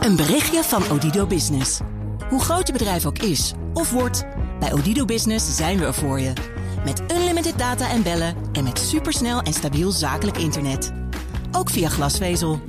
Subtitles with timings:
[0.00, 1.80] Een berichtje van Odido Business.
[2.28, 4.26] Hoe groot je bedrijf ook is of wordt,
[4.60, 6.32] bij Odido Business zijn we er voor je.
[6.84, 10.92] Met unlimited data en bellen en met supersnel en stabiel zakelijk internet.
[11.52, 12.60] Ook via glasvezel.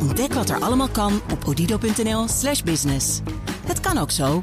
[0.00, 3.20] Ontdek wat er allemaal kan op odido.nl/slash business.
[3.66, 4.42] Het kan ook zo.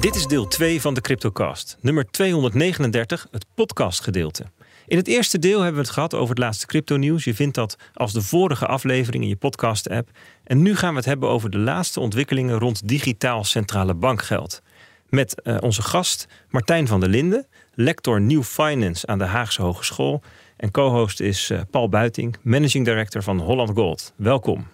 [0.00, 4.46] Dit is deel 2 van de CryptoCast, nummer 239, het podcastgedeelte.
[4.90, 7.24] In het eerste deel hebben we het gehad over het laatste crypto-nieuws.
[7.24, 10.10] Je vindt dat als de vorige aflevering in je podcast-app.
[10.44, 14.62] En nu gaan we het hebben over de laatste ontwikkelingen rond digitaal centrale bankgeld.
[15.08, 20.22] Met uh, onze gast Martijn van der Linden, lector New Finance aan de Haagse Hogeschool.
[20.56, 24.12] En co-host is uh, Paul Buiting, managing director van Holland Gold.
[24.16, 24.66] Welkom.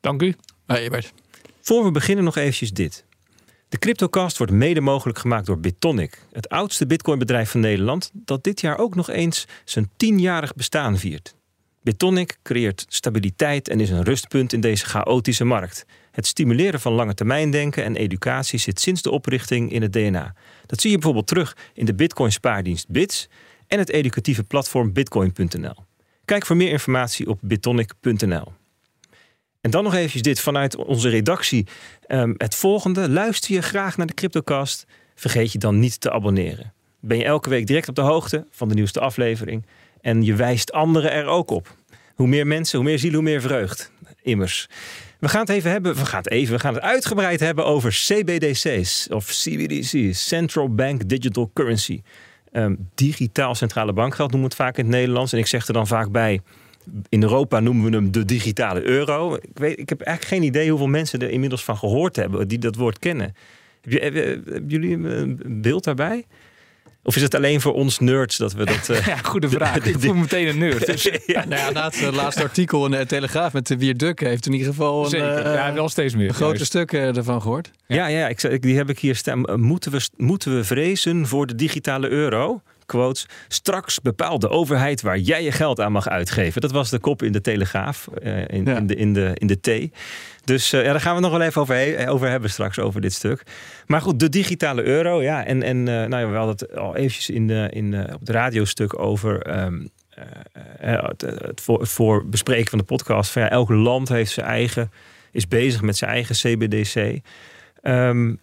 [0.00, 0.34] Dank u.
[0.66, 1.12] Hey, Ebert.
[1.60, 3.04] Voor we beginnen nog eventjes dit.
[3.70, 8.60] De CryptoCast wordt mede mogelijk gemaakt door Bitonic, het oudste bitcoinbedrijf van Nederland, dat dit
[8.60, 11.34] jaar ook nog eens zijn tienjarig bestaan viert.
[11.82, 15.84] Bitonic creëert stabiliteit en is een rustpunt in deze chaotische markt.
[16.10, 20.34] Het stimuleren van lange termijn denken en educatie zit sinds de oprichting in het DNA.
[20.66, 23.28] Dat zie je bijvoorbeeld terug in de Bitcoin spaardienst Bits
[23.66, 25.76] en het educatieve platform bitcoin.nl.
[26.24, 28.59] Kijk voor meer informatie op bitonic.nl.
[29.60, 31.66] En dan nog eventjes dit vanuit onze redactie.
[32.08, 33.08] Um, het volgende.
[33.08, 34.86] Luister je graag naar de CryptoCast?
[35.14, 36.72] Vergeet je dan niet te abonneren.
[37.00, 39.66] Ben je elke week direct op de hoogte van de nieuwste aflevering.
[40.00, 41.76] En je wijst anderen er ook op.
[42.14, 43.92] Hoe meer mensen, hoe meer ziel, hoe meer vreugd.
[44.22, 44.68] Immers.
[45.18, 47.90] We gaan het even hebben, we gaan het even, we gaan het uitgebreid hebben over
[47.90, 52.02] CBDC's of CBDC's, Central Bank Digital Currency.
[52.52, 55.32] Um, digitaal centrale bankgeld noemen we het vaak in het Nederlands.
[55.32, 56.40] En ik zeg er dan vaak bij,
[57.08, 59.34] in Europa noemen we hem de digitale euro.
[59.34, 62.58] Ik, weet, ik heb eigenlijk geen idee hoeveel mensen er inmiddels van gehoord hebben die
[62.58, 63.34] dat woord kennen.
[63.82, 66.24] Hebben jullie een beeld daarbij?
[67.02, 68.88] Of is het alleen voor ons nerds dat we dat...
[68.88, 69.76] Uh, ja, goede vraag.
[69.76, 70.86] ik voel me meteen een nerd.
[70.86, 71.02] Dus.
[71.26, 74.52] ja, nou ja, na het laatste artikel in de Telegraaf met de Wierduk heeft in
[74.52, 75.46] ieder geval een, Zeker.
[75.46, 76.34] Uh, ja, wel steeds meer.
[76.34, 77.70] Grote stuk ervan gehoord.
[77.86, 79.60] Ja, ja, ja ik, die heb ik hier staan.
[79.60, 82.62] Moeten we, moeten we vrezen voor de digitale euro?
[82.90, 83.26] Quotes.
[83.48, 86.60] Straks bepaalt de overheid waar jij je geld aan mag uitgeven.
[86.60, 88.76] Dat was de kop in de Telegraaf, uh, in, ja.
[88.76, 89.96] in, de, in, de, in de T.
[90.44, 93.12] Dus uh, ja, daar gaan we nog wel even over, over hebben straks, over dit
[93.12, 93.42] stuk.
[93.86, 95.44] Maar goed, de digitale euro, ja.
[95.44, 98.28] En, en uh, nou ja, we hadden het al eventjes in de, in, op het
[98.28, 99.62] radiostuk over...
[99.62, 99.90] Um,
[100.78, 103.30] het, het, voor, het voor bespreken van de podcast.
[103.30, 104.90] Van ja, elk land heeft zijn eigen,
[105.32, 107.20] is bezig met zijn eigen CBDC.
[107.82, 108.38] Um,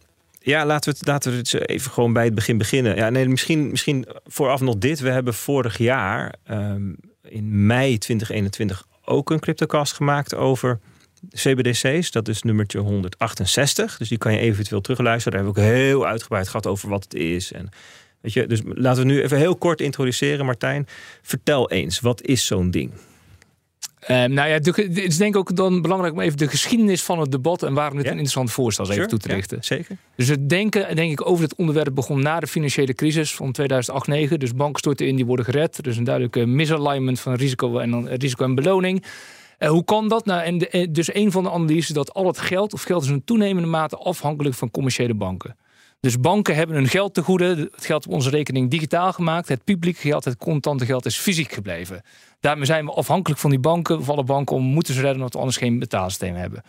[0.48, 2.96] ja, laten we, het, laten we het even gewoon bij het begin beginnen.
[2.96, 5.00] Ja, nee, misschien, misschien vooraf nog dit.
[5.00, 10.80] We hebben vorig jaar um, in mei 2021 ook een cryptocast gemaakt over
[11.30, 12.12] CBDC's.
[12.12, 13.98] Dat is nummertje 168.
[13.98, 15.38] Dus die kan je eventueel terugluisteren.
[15.38, 17.52] Daar hebben we ook heel uitgebreid gehad over wat het is.
[17.52, 17.70] En,
[18.22, 20.46] weet je, dus laten we nu even heel kort introduceren.
[20.46, 20.88] Martijn,
[21.22, 22.92] vertel eens, wat is zo'n ding?
[24.10, 27.20] Um, nou ja, het is denk ik ook dan belangrijk om even de geschiedenis van
[27.20, 28.12] het debat en waarom dit ja?
[28.12, 29.58] een interessant voorstel is sure, even toe te richten.
[29.58, 29.98] Ja, zeker.
[30.16, 34.34] Dus het denken, denk ik, over het onderwerp begon na de financiële crisis van 2008-2009.
[34.38, 35.84] Dus banken storten in, die worden gered.
[35.84, 39.04] Dus een duidelijke misalignment van risico en, risico en beloning.
[39.60, 40.26] Uh, hoe kan dat?
[40.26, 43.10] Nou, en de, dus een van de analyses dat al het geld, of geld is
[43.10, 45.56] in toenemende mate afhankelijk van commerciële banken.
[46.00, 47.70] Dus banken hebben hun geld te goede.
[47.72, 49.48] Het geld op onze rekening digitaal gemaakt.
[49.48, 52.02] Het publieke geld, het contante geld is fysiek gebleven.
[52.40, 54.04] Daarmee zijn we afhankelijk van die banken.
[54.04, 56.64] Vallen banken om moeten ze redden omdat we anders geen betaalsysteem hebben.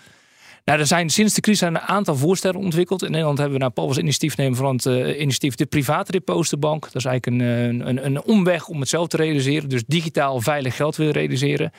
[0.65, 3.03] Nou, er zijn sinds de crisis een aantal voorstellen ontwikkeld.
[3.03, 6.83] In Nederland hebben we nou, Paul was initiatiefnemer van het uh, initiatief de private depositenbank.
[6.83, 9.69] Dat is eigenlijk een, een, een omweg om het zelf te realiseren.
[9.69, 11.73] Dus digitaal veilig geld willen realiseren.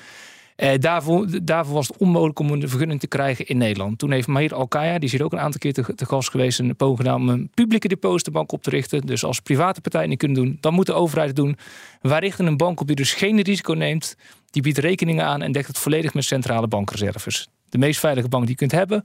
[0.60, 4.00] Uh, daarvoor, was het onmogelijk om een vergunning te krijgen in Nederland.
[4.00, 6.60] Toen heeft Mahir Alkaya, die is hier ook een aantal keer te, te gast geweest,
[6.60, 9.06] een poging gedaan om een publieke depositenbank op te richten.
[9.06, 11.58] Dus als private partijen niet kunnen doen, dan moet de overheid het doen.
[12.02, 14.16] Wij richten een bank op die dus geen risico neemt.
[14.50, 17.50] Die biedt rekeningen aan en dekt het volledig met centrale bankreserves.
[17.70, 19.04] De meest veilige bank die je kunt hebben.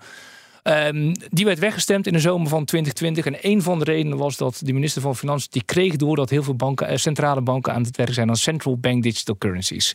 [0.62, 3.26] Um, die werd weggestemd in de zomer van 2020.
[3.26, 6.30] En een van de redenen was dat de minister van Financiën die kreeg door dat
[6.30, 9.94] heel veel banken, centrale banken aan het werk zijn aan central bank digital currencies.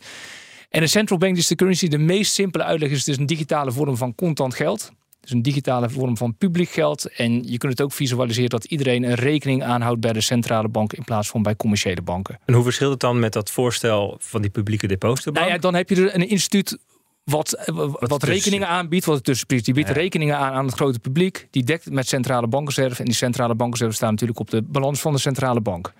[0.70, 3.96] En een central bank digital currency, de meest simpele uitleg is dus een digitale vorm
[3.96, 4.92] van contant geld.
[5.20, 7.12] Dus een digitale vorm van publiek geld.
[7.16, 10.92] En je kunt het ook visualiseren dat iedereen een rekening aanhoudt bij de centrale bank
[10.92, 12.38] in plaats van bij commerciële banken.
[12.44, 15.44] En hoe verschilt het dan met dat voorstel van die publieke depositobank?
[15.44, 16.78] Nou ja, dan heb je er een instituut
[17.24, 19.62] wat, wat, wat rekeningen aanbiedt, wat het tussenprijs.
[19.62, 19.94] Die biedt ja.
[19.94, 21.48] rekeningen aan aan het grote publiek.
[21.50, 22.98] Die dekt het met centrale bankreserve.
[22.98, 25.92] En die centrale bankreserve staan natuurlijk op de balans van de centrale bank.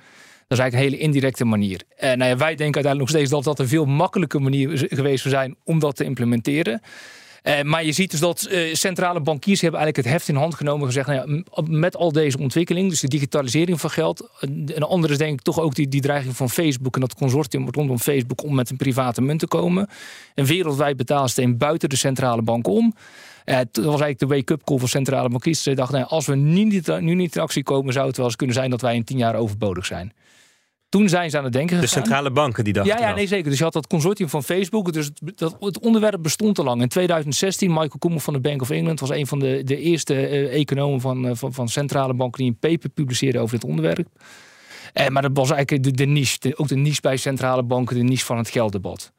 [0.51, 1.83] Dat is eigenlijk een hele indirecte manier.
[1.97, 5.23] En nou ja, wij denken uiteindelijk nog steeds dat dat een veel makkelijke manier geweest
[5.23, 6.83] zou zijn om dat te implementeren.
[7.43, 10.81] Uh, maar je ziet dus dat centrale bankiers hebben eigenlijk het heft in hand genomen
[10.81, 14.31] en gezegd: nou ja, met al deze ontwikkeling, dus de digitalisering van geld.
[14.67, 17.69] Een andere is denk ik toch ook die, die dreiging van Facebook en dat consortium
[17.71, 19.89] rondom Facebook om met een private munt te komen.
[20.35, 22.95] Een wereldwijd betaalsysteem buiten de centrale bank om.
[23.45, 25.63] Uh, was eigenlijk de wake-up call van centrale bankiers.
[25.63, 28.27] Ze dachten, nou, als we nu niet, nu niet in actie komen, zou het wel
[28.27, 30.13] eens kunnen zijn dat wij in tien jaar overbodig zijn.
[30.91, 31.85] Toen zijn ze aan het denken gegaan.
[31.85, 33.51] De centrale banken die dachten Ja, ja nee, zeker.
[33.51, 34.93] Dus je had dat consortium van Facebook.
[34.93, 36.83] Dus dat, het onderwerp bestond te lang.
[36.83, 39.01] In 2016, Michael Koeman van de Bank of England...
[39.01, 42.39] was een van de, de eerste uh, economen van, uh, van, van centrale banken...
[42.43, 44.09] die een paper publiceerde over dit onderwerp.
[44.95, 46.37] Uh, maar dat was eigenlijk de, de niche.
[46.39, 49.13] De, ook de niche bij centrale banken, de niche van het gelddebat.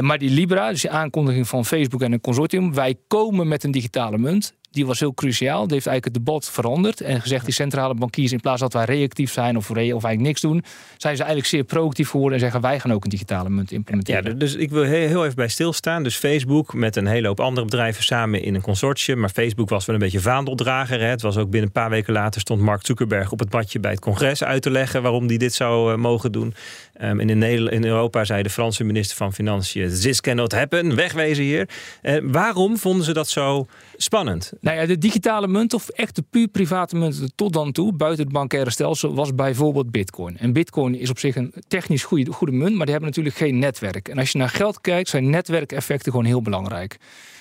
[0.00, 2.74] maar die Libra, dus de aankondiging van Facebook en een consortium...
[2.74, 5.62] wij komen met een digitale munt die was heel cruciaal.
[5.62, 8.84] Die heeft eigenlijk het debat veranderd en gezegd die centrale bankiers in plaats dat wij
[8.84, 10.64] reactief zijn of, of eigenlijk niks doen,
[10.96, 14.24] zijn ze eigenlijk zeer proactief geworden en zeggen wij gaan ook een digitale munt implementeren.
[14.24, 16.02] Ja, dus ik wil heel even bij stilstaan.
[16.02, 19.86] Dus Facebook met een hele hoop andere bedrijven samen in een consortium, maar Facebook was
[19.86, 21.00] wel een beetje vaandeldrager.
[21.00, 21.06] Hè.
[21.06, 23.90] Het was ook binnen een paar weken later stond Mark Zuckerberg op het badje bij
[23.90, 26.54] het congres uit te leggen waarom hij dit zou uh, mogen doen.
[27.02, 31.68] Um, in, in Europa zei de Franse minister van Financiën: This cannot happen, wegwezen hier.
[32.02, 34.52] Uh, waarom vonden ze dat zo spannend?
[34.60, 38.24] Nou ja, de digitale munt of echt de puur private munt tot dan toe, buiten
[38.24, 40.38] het bankaire stelsel, was bijvoorbeeld Bitcoin.
[40.38, 43.58] En Bitcoin is op zich een technisch goede, goede munt, maar die hebben natuurlijk geen
[43.58, 44.08] netwerk.
[44.08, 46.96] En als je naar geld kijkt, zijn netwerkeffecten gewoon heel belangrijk.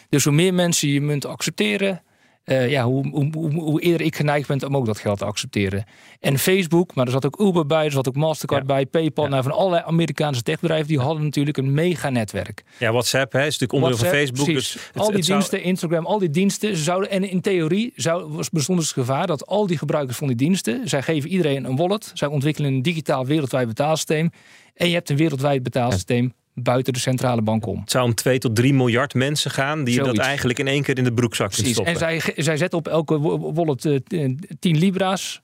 [0.09, 2.01] Dus hoe meer mensen je munt accepteren,
[2.45, 5.85] uh, ja, hoe, hoe, hoe, eerder ik geneigd ben om ook dat geld te accepteren.
[6.19, 9.27] En Facebook, maar er zat ook Uber bij, er zat ook Mastercard bij, PayPal.
[9.27, 12.63] Nou, van allerlei Amerikaanse techbedrijven, die hadden natuurlijk een mega netwerk.
[12.77, 14.45] Ja, WhatsApp hè, is natuurlijk onderdeel van Facebook.
[14.45, 18.43] Dus het, al die diensten, Instagram, al die diensten, ze zouden, en in theorie zou,
[18.51, 21.75] bestond dus het gevaar dat al die gebruikers van die diensten, zij geven iedereen een
[21.75, 24.29] wallet, zij ontwikkelen een digitaal wereldwijd betaalsysteem.
[24.73, 27.79] En je hebt een wereldwijd betaalsysteem buiten de centrale bank om.
[27.79, 30.97] Het zou om 2 tot 3 miljard mensen gaan die dat eigenlijk in één keer
[30.97, 31.71] in de broekzak Precies.
[31.71, 31.94] stoppen.
[31.94, 33.19] En zij, zij zetten op elke
[33.53, 35.41] wallet 10 uh, libra's.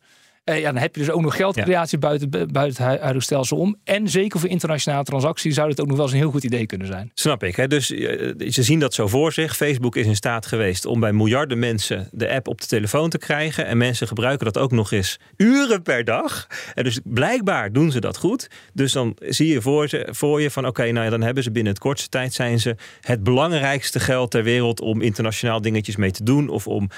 [0.49, 3.75] Uh, ja, dan heb je dus ook nog geldcreatie buiten, buiten het huidige stelsel om.
[3.83, 6.65] En zeker voor internationale transacties zou het ook nog wel eens een heel goed idee
[6.65, 7.11] kunnen zijn.
[7.13, 7.55] Snap ik.
[7.55, 7.67] Hè?
[7.67, 9.55] Dus uh, ze zien dat zo voor zich.
[9.55, 13.17] Facebook is in staat geweest om bij miljarden mensen de app op de telefoon te
[13.17, 13.65] krijgen.
[13.65, 16.47] En mensen gebruiken dat ook nog eens uren per dag.
[16.73, 18.47] En dus blijkbaar doen ze dat goed.
[18.73, 21.43] Dus dan zie je voor, ze, voor je van oké, okay, nou ja, dan hebben
[21.43, 25.95] ze binnen het kortste tijd zijn ze het belangrijkste geld ter wereld om internationaal dingetjes
[25.95, 26.49] mee te doen.
[26.49, 26.89] Of om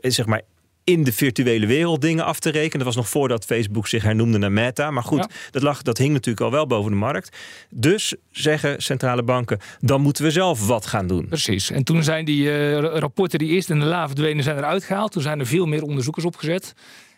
[0.00, 0.42] zeg maar
[0.84, 2.84] in de virtuele wereld dingen af te rekenen.
[2.84, 4.90] Dat was nog voordat Facebook zich hernoemde naar Meta.
[4.90, 7.36] Maar goed, dat, lag, dat hing natuurlijk al wel boven de markt.
[7.70, 11.28] Dus zeggen centrale banken, dan moeten we zelf wat gaan doen.
[11.28, 11.70] Precies.
[11.70, 15.12] En toen zijn die uh, rapporten die eerst in de la verdwenen zijn eruit gehaald.
[15.12, 16.74] Toen zijn er veel meer onderzoekers opgezet.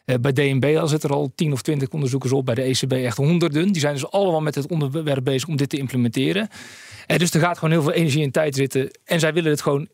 [0.06, 2.47] Uh, bij DNB al zitten er al 10 of 20 onderzoekers op.
[2.47, 3.73] Bij de ECB echt honderden.
[3.73, 6.49] Die zijn dus allemaal met het onderwerp bezig om dit te implementeren.
[7.06, 8.91] En dus er gaat gewoon heel veel energie en tijd zitten.
[9.05, 9.88] En zij willen het gewoon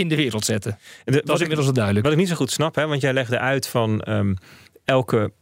[0.00, 0.78] in de wereld zetten.
[1.04, 2.04] De, dat is inmiddels duidelijk.
[2.04, 4.36] Wat ik niet zo goed snap, hè, want jij legde uit van um,
[4.84, 5.32] elke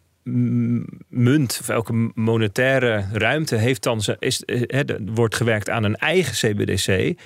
[1.08, 6.34] munt of elke monetaire ruimte heeft dan is, he, eh, wordt gewerkt aan een eigen
[6.34, 7.18] CBDC.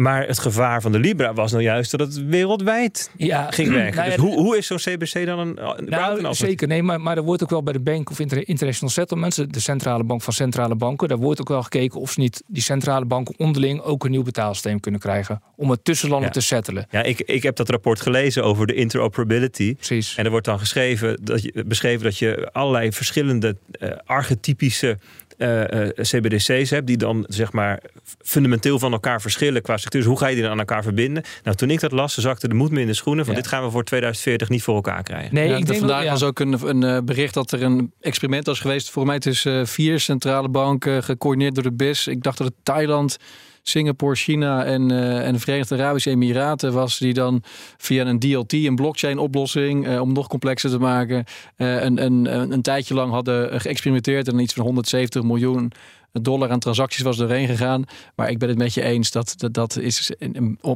[0.00, 3.96] Maar het gevaar van de Libra was nou juist dat het wereldwijd ja, ging werken.
[3.96, 7.22] Nou dus hoe, hoe is zo'n CBC dan een, nou, Zeker, nee, maar, maar er
[7.22, 11.08] wordt ook wel bij de Bank of International Settlements, de centrale bank van centrale banken,
[11.08, 14.22] daar wordt ook wel gekeken of ze niet die centrale banken onderling ook een nieuw
[14.22, 16.86] betaalsysteem kunnen krijgen om het tussenlanden te settelen.
[16.90, 19.74] Ja, ik, ik heb dat rapport gelezen over de interoperability.
[19.74, 20.14] Precies.
[20.16, 24.98] En er wordt dan geschreven dat je, beschreven dat je allerlei verschillende uh, archetypische
[25.40, 27.80] uh, uh, CBDC's hebt, die dan zeg maar
[28.22, 29.76] fundamenteel van elkaar verschillen qua.
[29.90, 31.22] Dus hoe ga je die dan aan elkaar verbinden?
[31.42, 33.64] Nou, toen ik dat las, zakte de moed me in de schoenen van dit gaan
[33.64, 35.34] we voor 2040 niet voor elkaar krijgen.
[35.34, 38.60] Nee, ik denk vandaag was ook een, een, eh, bericht dat er een experiment was
[38.60, 38.90] geweest.
[38.90, 42.06] Voor mij tussen vier centrale banken, gecoördineerd door de BIS.
[42.06, 43.18] Ik dacht dat het Thailand.
[43.62, 47.42] Singapore, China en, uh, en de Verenigde Arabische Emiraten was die dan
[47.76, 51.24] via een DLT, een blockchain oplossing, uh, om nog complexer te maken,
[51.56, 55.72] uh, een, een, een tijdje lang hadden geëxperimenteerd en iets van 170 miljoen
[56.12, 57.84] dollar aan transacties was doorheen gegaan.
[58.14, 60.12] Maar ik ben het met je eens dat dat, dat is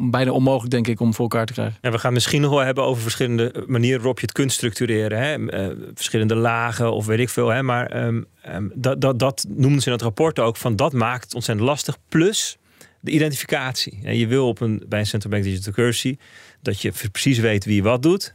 [0.01, 1.79] bijna onmogelijk, denk ik, om voor elkaar te krijgen.
[1.81, 5.19] En we gaan misschien nog wel hebben over verschillende manieren waarop je het kunt structureren.
[5.19, 5.63] Hè?
[5.95, 7.49] verschillende lagen of weet ik veel.
[7.49, 7.63] Hè?
[7.63, 11.25] Maar um, um, dat, dat, dat noemden ze in het rapport ook van dat maakt
[11.25, 11.97] het ontzettend lastig.
[12.09, 12.59] Plus
[13.01, 13.99] de identificatie.
[14.03, 16.17] En je wil op een, bij een central bank digital currency
[16.63, 18.35] dat je precies weet wie wat doet.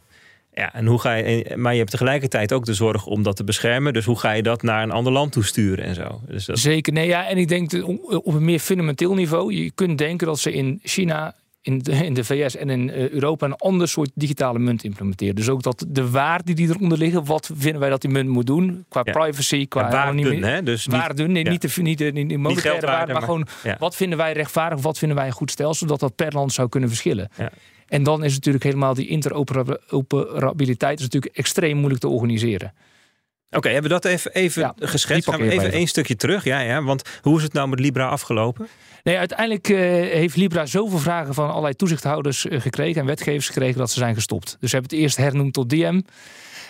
[0.59, 3.43] Ja, en hoe ga je, maar je hebt tegelijkertijd ook de zorg om dat te
[3.43, 3.93] beschermen.
[3.93, 6.21] Dus hoe ga je dat naar een ander land toe sturen en zo?
[6.27, 6.59] Dus dat...
[6.59, 7.27] Zeker, nee, ja.
[7.27, 7.71] En ik denk
[8.07, 9.53] op een meer fundamenteel niveau.
[9.53, 13.09] Je kunt denken dat ze in China in de, in de VS en in eh,
[13.09, 15.35] Europa een ander soort digitale munt implementeren.
[15.35, 18.47] Dus ook dat de waarden die eronder liggen, wat vinden wij dat die munt moet
[18.47, 19.11] doen qua Ja.
[19.11, 20.63] privacy, qua waarden, hè?
[20.63, 21.49] Dus niet- waarden, nee, ja.
[21.49, 23.75] niet, de, niet, de, niet de monetaire waarde, maar, maar- gewoon ja.
[23.79, 26.69] wat vinden wij rechtvaardig, wat vinden wij een goed stelsel, dat dat per land zou
[26.69, 27.29] kunnen verschillen.
[27.89, 32.73] En dan is natuurlijk helemaal die interoperabiliteit is natuurlijk extreem moeilijk te organiseren.
[33.51, 35.29] Oké, hebben we dat even, even Ja, geschetst?
[35.29, 35.71] Gaan we even even.
[35.71, 36.43] één stukje terug?
[36.43, 38.67] Ja, ja, want hoe is het nou met Libra afgelopen?
[39.03, 39.77] Nee, uiteindelijk eh,
[40.11, 44.15] heeft Libra zoveel vragen van allerlei toezichthouders eh, gekregen en wetgevers gekregen dat ze zijn
[44.15, 44.57] gestopt.
[44.59, 46.01] Dus ze hebben het eerst hernoemd tot DM.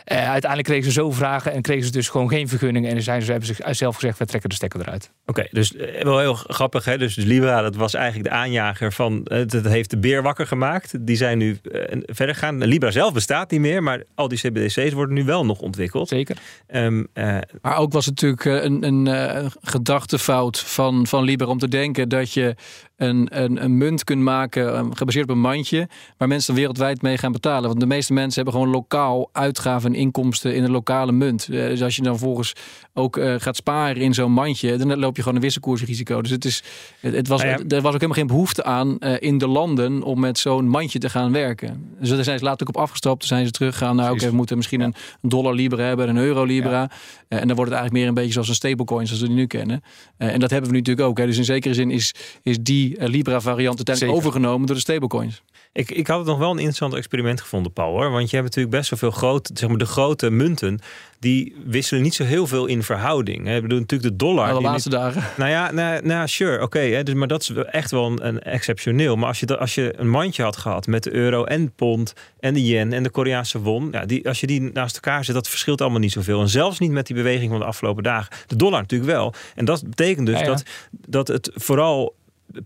[0.03, 2.87] Eh, uiteindelijk kregen ze zoveel vragen en kregen ze dus gewoon geen vergunning.
[2.87, 5.11] En zijn ze, hebben ze zelf gezegd, we trekken de stekker eruit.
[5.25, 6.85] Oké, dus eh, wel heel grappig.
[6.85, 6.97] Hè?
[6.97, 9.23] Dus Libra, dat was eigenlijk de aanjager van...
[9.25, 11.05] eh, dat heeft de beer wakker gemaakt.
[11.05, 11.59] Die zijn nu
[12.05, 12.63] verder gegaan.
[12.65, 16.07] Libra zelf bestaat niet meer, maar al die CBDC's worden nu wel nog ontwikkeld.
[16.07, 16.37] Zeker.
[16.67, 21.57] Ehm, eh, Maar ook was het natuurlijk een, een eh, gedachtefout van, van Libra om
[21.57, 22.55] te denken dat je
[22.99, 25.87] een, een, een munt kunt maken eh, gebaseerd op een mandje,
[26.17, 27.67] waar mensen wereldwijd mee gaan betalen.
[27.67, 31.47] Want de meeste mensen hebben gewoon lokaal uitgaven en inkomsten in een lokale munt.
[31.49, 32.53] Eh, dus als je dan volgens
[32.93, 36.21] ook eh, gaat sparen in zo'n mandje, dan loop je gewoon een wisselkoersrisico.
[36.21, 36.63] Dus het, is,
[36.99, 37.75] het, het was, Nou ja.
[37.75, 41.09] er was ook helemaal geen behoefte aan in de landen om met zo'n mandje te
[41.09, 41.85] gaan werken.
[41.99, 43.19] Dus daar zijn ze later ook op afgestapt.
[43.19, 43.95] Toen zijn ze teruggegaan.
[43.95, 46.91] Nou, oké, we moeten misschien een dollar Libra hebben, een euro Libra.
[47.27, 49.47] En dan wordt het eigenlijk meer een beetje zoals een stablecoin zoals we die nu
[49.47, 49.81] kennen.
[50.17, 51.17] En dat hebben we nu natuurlijk ook.
[51.17, 51.25] Hè.
[51.25, 52.13] Dus in zekere zin is,
[52.43, 54.15] is die eh, Libra variant uiteindelijk Zeker.
[54.15, 55.43] overgenomen door de stablecoins.
[55.73, 57.91] ik, ik had het nog wel een interessant experiment gevonden, Paul.
[57.91, 58.11] Hoor.
[58.11, 59.51] Want je hebt natuurlijk best wel veel grote...
[59.53, 60.79] Zeg maar de grote munten,
[61.19, 63.45] die wisselen niet zo heel veel in verhouding.
[63.45, 63.55] hè.
[63.55, 64.45] Ik bedoel, natuurlijk de dollar...
[64.45, 65.23] Maar de laatste dagen.
[65.37, 67.03] Nou ja, nou, nou sure, oké.
[67.03, 69.15] dus, maar dat is echt wel een, een exceptioneel.
[69.15, 72.13] Maar als je, als je een mandje had gehad met de euro en de pond
[72.39, 75.35] en de yen en de Koreaanse won, ja, die, als je die naast elkaar zet,
[75.35, 76.41] dat verschilt allemaal niet zoveel.
[76.41, 78.35] En zelfs niet met die beweging van de afgelopen dagen.
[78.47, 79.33] De dollar natuurlijk wel.
[79.55, 80.47] En dat betekent dus Ja, ja.
[80.47, 82.15] Dat, dat het vooral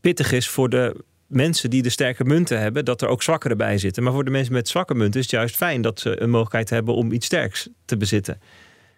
[0.02, 3.78] pittig is voor de mensen die de sterke munten hebben, dat er ook zwakkere bij
[3.78, 4.04] zitten.
[4.04, 6.70] Maar voor de mensen met zwakke munten is het juist fijn dat ze een mogelijkheid
[6.70, 8.40] hebben om iets sterks te bezitten.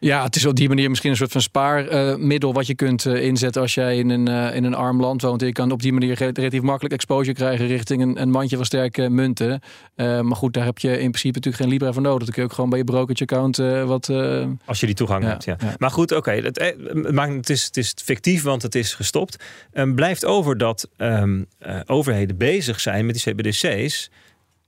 [0.05, 3.23] Ja, het is op die manier misschien een soort van spaarmiddel wat je kunt eh,
[3.23, 5.41] inzetten als jij in een, eh, in een arm land woont.
[5.41, 8.55] En je kan op die manier re- relatief makkelijk exposure krijgen richting een, een mandje
[8.55, 9.59] van sterke munten.
[9.95, 12.23] Eh, maar goed, daar heb je in principe natuurlijk geen Libra voor nodig.
[12.23, 13.57] Dan kun je ook gewoon bij je brokerage account
[13.87, 14.09] wat...
[14.65, 15.55] Als je die toegang Ja, hebt, ja.
[15.59, 15.73] ja.
[15.77, 16.31] Maar goed, oké.
[16.31, 16.67] het, eh,
[17.03, 19.43] het maakt- het, is, het is fictief, want het is gestopt.
[19.73, 24.09] Ehm, blijft over dat ehm, eh, overheden bezig zijn met die CBDC's.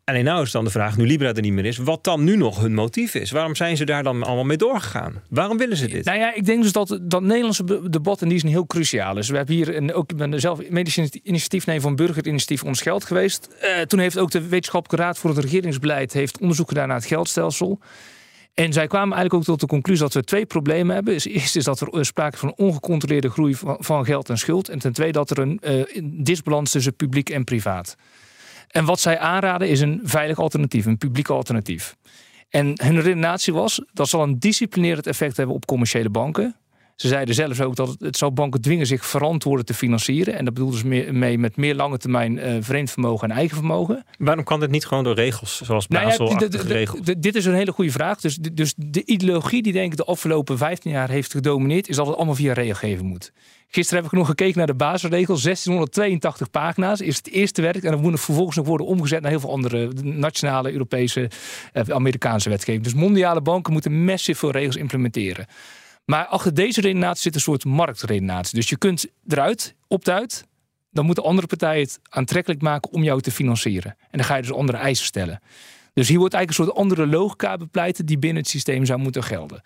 [0.10, 2.36] Alleen nou is dan de vraag, nu Libra er niet meer is, wat dan nu
[2.36, 3.32] nog hun motief is.
[3.32, 5.22] Waarom zijn ze daar dan allemaal mee doorgegaan?
[5.30, 6.06] Waarom willen ze dit?
[6.06, 9.30] Nou ja, ik denk dus dat dat Nederlandse debat in die zin heel cruciaal is.
[9.30, 13.48] We hebben hier een, ook ben zelf medisch initiatiefnemer van burgerinitiatief Ons Geld geweest.
[13.60, 17.06] Eh, toen heeft ook de Wetenschappelijke Raad voor het Regeringsbeleid heeft onderzoek gedaan naar het
[17.06, 17.80] geldstelsel.
[18.54, 21.14] En zij kwamen eigenlijk ook tot de conclusie dat we twee problemen hebben.
[21.14, 24.70] Is, eerst is dat er eh, sprake van ongecontroleerde groei van, van geld en schuld.
[24.70, 27.96] En ten tweede dat er een eh, disbalans tussen publiek en privaat.
[28.68, 31.96] En wat zij aanraden is een veilig alternatief, een publiek alternatief.
[32.50, 36.56] En hun redenatie was dat zal een disciplinerend effect hebben op commerciële banken.
[36.96, 40.34] Ze zeiden zelfs ook dat het, het zal banken dwingen zich verantwoorden te financieren.
[40.38, 43.58] En dat bedoelden ze meer, mee met meer lange termijn eh vreemd vermogen en eigen
[43.58, 44.04] vermogen.
[44.18, 47.06] Waarom kan dit niet gewoon door regels, zoals Nou ja, Basel d- geregeld?
[47.06, 48.20] d- dit is een hele goede vraag.
[48.20, 52.08] Dus, dus de ideologie die denk ik de afgelopen 15 jaar heeft gedomineerd, is dat
[52.08, 53.32] het allemaal via regelgeving moet.
[53.68, 55.38] Gisteren heb ik nog gekeken naar de basisregel.
[55.38, 57.84] 1682 pagina's is het eerste werk.
[57.84, 61.30] En dat moet vervolgens nog worden omgezet naar heel veel andere nationale, Europese,
[61.74, 62.84] eh, Amerikaanse wetgeving.
[62.84, 65.46] Dus mondiale banken moeten massief veel regels implementeren.
[66.06, 68.56] Maar achter deze redenatie zit een soort marktredenatie.
[68.56, 70.46] Dus je kunt eruit, opt-uit.
[70.92, 73.96] Dan moeten andere partijen het aantrekkelijk maken om jou te financieren.
[74.00, 75.42] En dan ga je dus andere eisen stellen.
[75.94, 79.24] Dus hier wordt eigenlijk een soort andere logica bepleit die binnen het systeem zou moeten
[79.24, 79.62] gelden.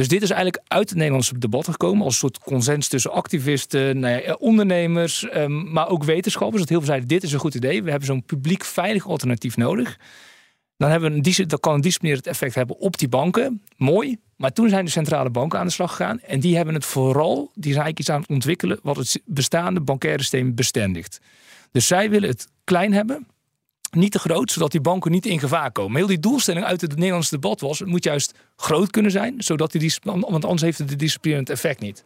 [0.00, 3.98] Dus dit is eigenlijk uit het Nederlandse debat gekomen als een soort consens tussen activisten,
[3.98, 6.60] nou ja, ondernemers, ehm, maar ook wetenschappers.
[6.60, 7.82] Dat heel veel zeiden: dit is een goed idee.
[7.82, 9.98] We hebben zo'n publiek veilig alternatief nodig.
[10.76, 13.62] Dan hebben we een, kan een disciplinerend effect hebben op die banken.
[13.76, 14.16] Mooi.
[14.36, 16.20] Maar toen zijn de centrale banken aan de slag gegaan.
[16.20, 19.80] En die hebben het vooral, die zijn eigenlijk iets aan het ontwikkelen wat het bestaande
[19.80, 21.20] bankaire systeem bestendigt.
[21.72, 23.26] Dus zij willen het klein hebben,
[23.90, 25.96] niet te groot, zodat die banken niet in gevaar komen.
[25.96, 29.72] Heel die doelstelling uit het Nederlandse debat was: het moet juist groot kunnen zijn, zodat
[29.72, 32.04] die, want anders heeft het het disciplinerend effect niet.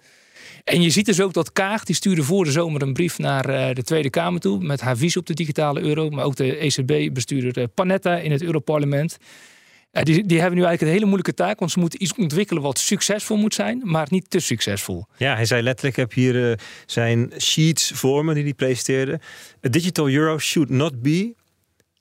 [0.64, 3.48] En je ziet dus ook dat Kaag, die stuurde voor de zomer een brief naar
[3.48, 4.64] eh, de Tweede Kamer toe.
[4.64, 6.10] met haar visie op de digitale euro.
[6.10, 9.16] Maar ook de ECB-bestuurder eh, Panetta in het Europarlement.
[9.90, 11.58] Eh, die, die hebben nu eigenlijk een hele moeilijke taak.
[11.58, 15.06] Want ze moeten iets ontwikkelen wat succesvol moet zijn, maar niet te succesvol.
[15.16, 19.20] Ja, hij zei letterlijk, ik heb hier zijn sheets voor me die hij presenteerde.
[19.66, 21.34] A digital euro should not be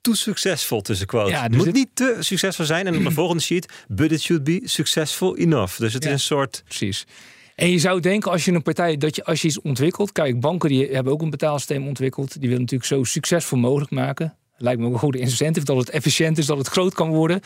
[0.04, 1.30] too successful tussen quotes.
[1.32, 2.86] Ja, het dus moet dit- niet te succesvol zijn.
[2.86, 5.78] En op de volgende sheet, but it should be successful enough.
[5.78, 6.08] Dus het Ja.
[6.08, 6.62] is een soort...
[6.64, 7.06] Precies.
[7.54, 10.40] En je zou denken als je een partij dat je als je iets ontwikkelt, kijk,
[10.40, 14.36] banken die hebben ook een betaalsysteem ontwikkeld, die willen natuurlijk zo succesvol mogelijk maken.
[14.56, 17.40] Lijkt me ook een goede incentive dat het efficiënt is, dat het groot kan worden.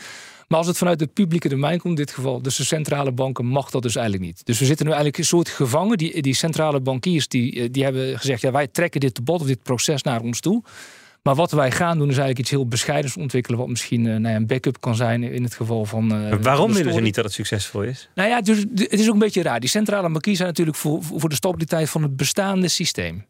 [0.47, 3.45] Maar als het vanuit het publieke domein komt, in dit geval, dus de centrale banken,
[3.45, 4.45] mag dat dus eigenlijk niet.
[4.45, 5.97] Dus we zitten nu eigenlijk een soort gevangen.
[5.97, 9.47] Die, die centrale bankiers die, eh, die hebben gezegd: ja, wij trekken dit debat of
[9.47, 10.63] dit proces naar ons toe.
[11.23, 14.27] Maar wat wij gaan doen is eigenlijk iets heel bescheidens ontwikkelen, wat misschien uh, nou
[14.27, 16.25] ja, een backup kan zijn in het geval van.
[16.25, 18.09] Uh, waarom willen ze niet dat het succesvol is?
[18.15, 19.59] Nou ja, dus, het is ook een beetje raar.
[19.59, 23.25] Die centrale bankiers zijn natuurlijk voor, voor de stabiliteit van het bestaande systeem.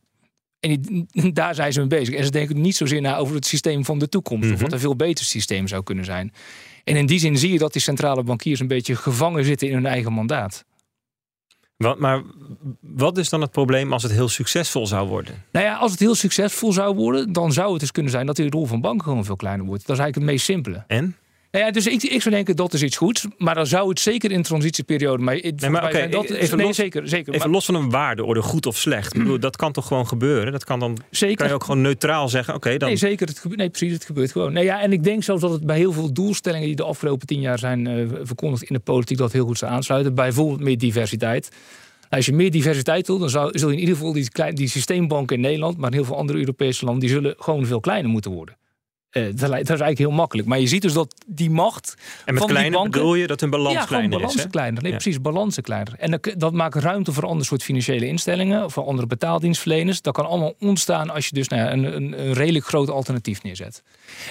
[0.60, 2.15] En die, daar zijn ze mee bezig.
[2.15, 4.46] En ze denken niet zozeer na over het systeem van de toekomst.
[4.46, 4.63] Of mhm.
[4.63, 6.34] wat een veel beter systeem zou kunnen zijn.
[6.84, 9.74] En in die zin zie je dat die centrale bankiers een beetje gevangen zitten in
[9.74, 10.65] hun eigen mandaat.
[11.83, 12.21] Wat, maar
[12.79, 15.43] wat is dan het probleem als het heel succesvol zou worden?
[15.51, 18.36] Nou ja, als het heel succesvol zou worden, dan zou het dus kunnen zijn dat
[18.36, 19.88] die rol van banken gewoon veel kleiner wordt.
[19.88, 20.83] Dat is eigenlijk het meest simpele.
[20.88, 21.15] En?
[21.51, 24.00] Nou ja, dus ik, ik zou denken dat is iets goeds, maar dan zou het
[24.00, 25.24] zeker in transitieperiode.
[25.24, 27.34] Maar, nee, maar okay, dat, even nee, los, zeker, zeker.
[27.34, 29.13] Even los van een waardeorde, goed of slecht.
[29.13, 30.51] bedoel, dat kan toch gewoon gebeuren?
[30.51, 31.38] Dat kan dan zeker.
[31.38, 32.56] kan je ook gewoon neutraal zeggen.
[32.56, 32.88] Oké, dan.
[32.88, 33.27] Nee, zeker.
[33.27, 33.94] Het gebeurt, nee, precies.
[33.94, 34.53] Het gebeurt gewoon.
[34.53, 37.27] Nee, ja, en ik denk zelfs dat het bij heel veel doelstellingen die de afgelopen
[37.27, 40.15] tien jaar zijn uh, verkondigd in de politiek, dat heel goed zou aansluiten.
[40.15, 41.50] Bijvoorbeeld meer diversiteit.
[42.10, 45.36] Als je meer diversiteit wil, dan zou, zul je in ieder geval die, die systeembanken
[45.36, 48.32] in Nederland, maar in heel veel andere Europese landen, die zullen gewoon veel kleiner moeten
[48.32, 48.56] worden.
[49.11, 50.47] Uh, dat, dat, is eigenlijk heel makkelijk.
[50.47, 51.95] Maar je ziet dus dat die macht.
[52.25, 54.47] En met van kleiner die banken, bedoel je dat hun balans ja, kleiner is?
[54.49, 54.83] kleiner.
[54.83, 55.93] Nee, precies, balansen kleiner.
[55.97, 58.63] En dat, dat, maakt ruimte voor ander soort financiële instellingen.
[58.63, 60.01] Of voor andere betaaldienstverleners.
[60.01, 63.43] Dat kan allemaal ontstaan als je dus nou ja, een, een, een, redelijk groot alternatief
[63.43, 63.83] neerzet.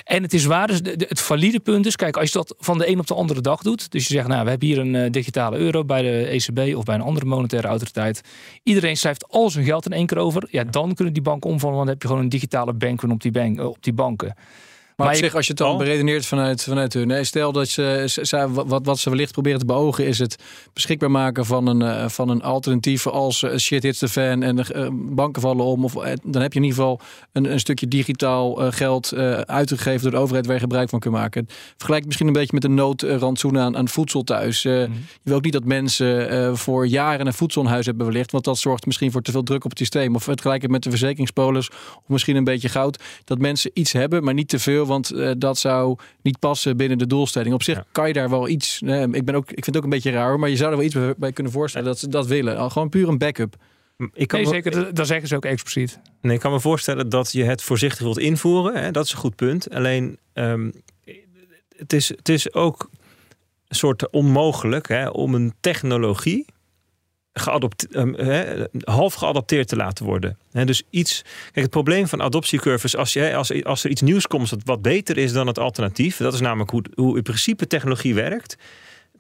[0.05, 2.89] En het is waar, dus het valide punt is: kijk, als je dat van de
[2.89, 3.91] een op de andere dag doet.
[3.91, 6.85] Dus je zegt, nou, we hebben hier een uh, digitale euro bij de ECB of
[6.85, 8.21] bij een andere monetaire autoriteit.
[8.63, 10.49] Iedereen schrijft al zijn geld in één keer over.
[10.51, 11.77] Ja, dan kunnen die banken omvallen.
[11.77, 14.35] Want dan heb je gewoon een digitale bankrun op die, bank, op die banken.
[14.99, 17.07] Maar, op zich, als je het dan beredeneert vanuit, vanuit hun.
[17.07, 20.37] Nee, stel dat ze, ze, wat, wat ze wellicht proberen te beogen, is het
[20.73, 24.59] beschikbaar maken van een, uh, van een alternatief als uh, shit hits de fan en
[24.59, 25.85] uh, banken vallen om.
[25.85, 27.01] Of, dan heb je in ieder geval
[27.33, 29.15] een, een stukje digitaal geld
[29.47, 31.49] uitgegeven door de overheid waar je gebruik van kunt maken.
[31.77, 34.65] Vergelijk misschien een beetje met een noodrandsoen aan, aan voedsel thuis.
[34.65, 34.75] Mhm.
[34.75, 34.89] Je
[35.23, 38.59] wil ook niet dat mensen voor jaren een voedsel in huis hebben wellicht, want dat
[38.59, 40.15] zorgt misschien voor te veel druk op het systeem.
[40.15, 43.03] Of vergelijken met de verzekeringspolis, of misschien een beetje goud.
[43.25, 46.99] Dat mensen iets hebben, maar niet te veel want uh, dat zou niet passen binnen
[46.99, 47.55] de doelstelling.
[47.55, 48.81] Op zich kan je daar wel iets.
[48.85, 50.77] Uh, ik, ben ook, ik vind het ook een beetje raar, maar je zou er
[50.77, 52.57] wel iets bij kunnen voorstellen dat ze dat willen.
[52.57, 53.57] Al gewoon puur een backup.
[54.13, 54.95] Ik kan nee, zeker.
[54.95, 56.01] Dat zeggen ze ook expliciet.
[56.21, 58.83] Nee, ik kan me voorstellen dat je het voorzichtig wilt invoeren.
[58.83, 58.91] Hè?
[58.91, 59.71] Dat is een goed punt.
[59.71, 60.73] Alleen, um,
[61.77, 62.91] het, is, het is ook
[63.69, 66.47] een soort onmogelijk hè, om een technologie
[67.91, 68.17] um,
[68.85, 70.39] half geadopteerd te laten worden.
[70.53, 71.23] dus iets.
[71.23, 74.83] Kijk, het probleem van adoptiecurves, als, je, als, als er iets nieuws komt dat wat
[74.83, 78.57] beter is dan het alternatief, dat is namelijk hoe, hoe in principe technologie werkt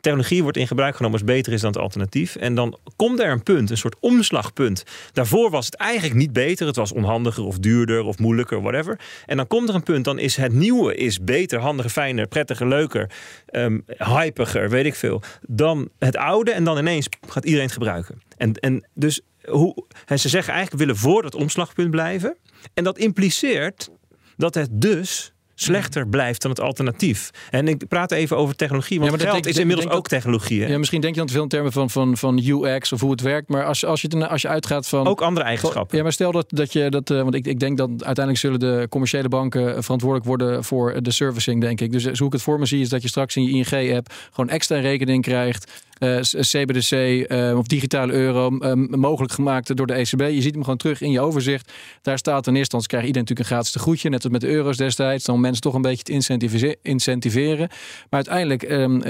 [0.00, 2.36] technologie wordt in gebruik genomen als beter is dan het alternatief.
[2.36, 4.84] En dan komt er een punt, een soort omslagpunt.
[5.12, 6.66] Daarvoor was het eigenlijk niet beter.
[6.66, 9.00] Het was onhandiger of duurder of moeilijker, whatever.
[9.26, 12.68] En dan komt er een punt, dan is het nieuwe is beter, handiger, fijner, prettiger,
[12.68, 13.10] leuker,
[13.50, 16.50] um, hypiger, weet ik veel, dan het oude.
[16.50, 18.22] En dan ineens gaat iedereen het gebruiken.
[18.36, 22.36] En, en dus hoe, ze zeggen eigenlijk, willen voor dat omslagpunt blijven.
[22.74, 23.90] En dat impliceert
[24.36, 27.30] dat het dus slechter blijft dan het alternatief.
[27.50, 30.62] En ik praat even over technologie, want ja, geld is inmiddels ook technologie.
[30.62, 30.68] Hè?
[30.68, 33.10] Ja, misschien denk je dan te veel in termen van, van, van UX of hoe
[33.10, 33.48] het werkt.
[33.48, 35.06] Maar als, als, je, als je uitgaat van...
[35.06, 35.96] Ook andere eigenschappen.
[35.96, 37.10] Ja, maar stel dat, dat je dat...
[37.10, 41.10] Uh, want ik, ik denk dat uiteindelijk zullen de commerciële banken verantwoordelijk worden voor de
[41.10, 41.92] servicing, denk ik.
[41.92, 44.50] Dus hoe ik het voor me zie is dat je straks in je ING-app gewoon
[44.50, 49.92] extra rekening krijgt eh, CBDC uh, eh, of digitale euro uh, mogelijk gemaakt door de
[49.92, 50.20] ECB.
[50.20, 51.72] Je ziet hem gewoon terug in je overzicht.
[52.02, 54.08] Daar staat in eerste instantie krijgt iedereen natuurlijk een gratis tegoedje.
[54.08, 55.24] Net als met de euro's destijds.
[55.24, 56.12] Dan mensen toch een beetje te
[56.82, 57.68] incentiveren.
[57.68, 59.02] Maar uiteindelijk, um,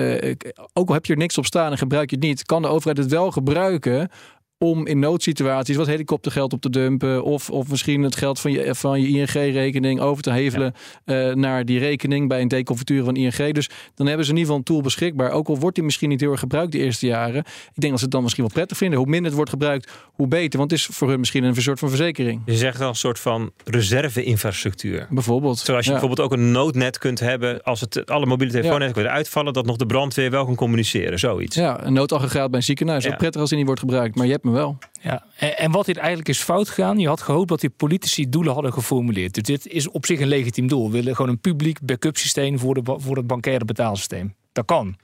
[0.73, 2.69] ook al heb je er niks op staan en gebruik je het niet, kan de
[2.69, 4.11] overheid het wel gebruiken
[4.59, 7.25] om in noodsituaties wat helikoptergeld op te dumpen.
[7.25, 11.65] Of, of misschien het geld van je, van je ING-rekening over te hevelen eh, naar
[11.65, 13.53] die rekening bij een deconvertuur van ING.
[13.53, 15.31] Dus dan hebben ze in ieder geval een tool beschikbaar.
[15.31, 17.45] Ook al wordt die misschien niet heel erg gebruikt de eerste jaren.
[17.75, 18.99] Ik denk dat ze het dan misschien wel prettig vinden.
[18.99, 20.59] Hoe minder het wordt gebruikt, hoe beter.
[20.59, 22.43] Want het is voor hun misschien een soort van verzekering.
[22.45, 25.07] Je zegt wel een soort van reserve-infrastructuur.
[25.11, 25.59] Bijvoorbeeld.
[25.59, 29.53] Zoals je bijvoorbeeld ook een noodnet kunt hebben als het alle mobiele telefoonnetwerken weer uitvallen,
[29.53, 31.19] dat nog de brandweer wel kan communiceren.
[31.19, 31.57] Zoiets.
[31.57, 33.05] Ja, een noodaggregaat bij een ziekenhuis.
[33.05, 33.17] Ja.
[33.17, 34.17] prettig als die niet wordt gebruikt.
[34.17, 34.79] Maar je hebt wel.
[35.01, 38.53] Ja, en, wat dit eigenlijk is fout gegaan, je had gehoopt dat die politici doelen
[38.53, 39.35] hadden geformuleerd.
[39.35, 40.87] Dus dit is op zich een legitiem doel.
[40.87, 44.35] We willen gewoon een publiek backup systeem voor, de, voor het bankaire betaalsysteem.
[44.53, 44.97] Dat kan.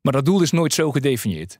[0.00, 1.58] Maar dat doel is nooit zo gedefinieerd.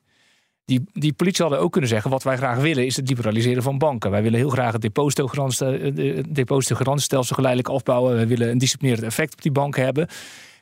[0.64, 3.78] Die, die politie hadden ook kunnen zeggen: wat wij graag willen is het liberaliseren van
[3.78, 4.10] banken.
[4.10, 4.82] Wij willen heel graag het
[6.34, 8.14] depositogarantiestelsel geleidelijk afbouwen.
[8.14, 10.08] Wij willen een disciplinerend effect op die banken hebben.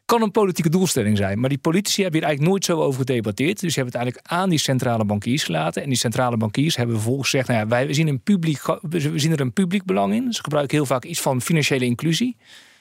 [0.04, 1.40] Kan een politieke doelstelling zijn.
[1.40, 3.60] Maar die politici hebben hier eigenlijk nooit zo over gedebatteerd.
[3.60, 5.82] Dus ze hebben het eigenlijk aan die centrale bankiers gelaten.
[5.82, 9.32] En die centrale bankiers hebben vervolgens gezegd: nou ja, wij zien, een publiek, we zien
[9.32, 10.32] er een publiek belang in.
[10.32, 12.36] Ze gebruiken heel vaak iets van financiële inclusie.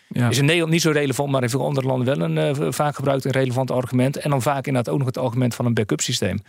[0.08, 0.30] Ja.
[0.30, 2.96] Is in Nederland niet zo relevant, maar in veel andere landen wel een uh, vaak
[2.96, 4.18] gebruikt een relevant argument.
[4.18, 6.40] En dan vaak inderdaad ook nog het argument van een backup systeem.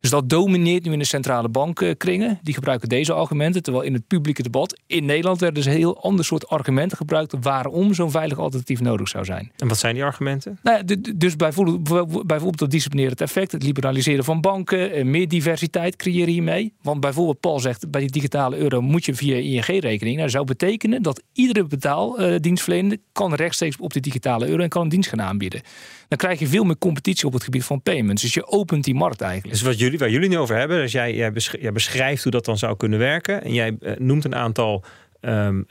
[0.00, 2.38] Dus dat domineert nu in de centrale bankkringen.
[2.42, 3.62] Die gebruiken deze argumenten.
[3.62, 7.34] Terwijl in het publieke debat in Nederland werden dus een heel ander soort argumenten gebruikt.
[7.40, 9.52] waarom zo'n veilig alternatief nodig zou zijn.
[9.56, 10.58] En wat zijn die argumenten?
[10.62, 11.82] Nou ja, dus bijvoorbeeld,
[12.26, 16.72] bijvoorbeeld het disciplinerend effect, het liberaliseren van banken, eh, meer diversiteit creëren hiermee.
[16.82, 20.16] Want bijvoorbeeld, Paul zegt bij die digitale euro moet je via ING-rekening.
[20.16, 24.82] Nou, dat zou betekenen dat iedere betaaldienstverlener kan rechtstreeks op de digitale euro en kan
[24.82, 25.62] een dienst gaan aanbieden
[26.10, 28.22] dan krijg je veel meer competitie op het gebied van payments.
[28.22, 29.54] Dus je opent die markt eigenlijk.
[29.54, 32.58] Dus wat jullie, waar jullie nu over hebben, dus jij, jij, beschrijft hoe dat dan
[32.58, 33.42] zou kunnen werken.
[33.42, 34.84] En jij eh, noemt een aantal
[35.20, 35.66] um,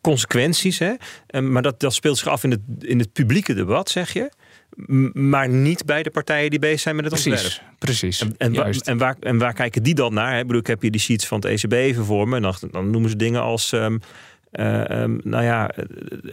[0.00, 0.78] consequenties.
[0.78, 0.92] Hè?
[1.34, 4.30] Um, maar dat, dat speelt zich af in het, in het publieke debat, zeg je.
[5.12, 7.78] maar niet bij de partijen die bezig zijn met het precies, ontwerp.
[7.78, 8.20] Precies.
[8.20, 10.32] En, en, en, waar, en waar kijken die dan naar?
[10.32, 10.38] Hè?
[10.38, 12.36] Ik, bedoel, ik heb hier die sheets van het ECB even voor me.
[12.36, 13.72] En dan, dan noemen ze dingen als.
[13.72, 14.00] Um,
[14.52, 15.70] uh, um, nou ja,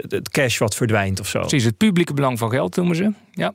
[0.08, 1.40] het cash wat verdwijnt of zo.
[1.40, 3.12] Precies, het publieke belang van geld noemen ze.
[3.32, 3.54] Ja.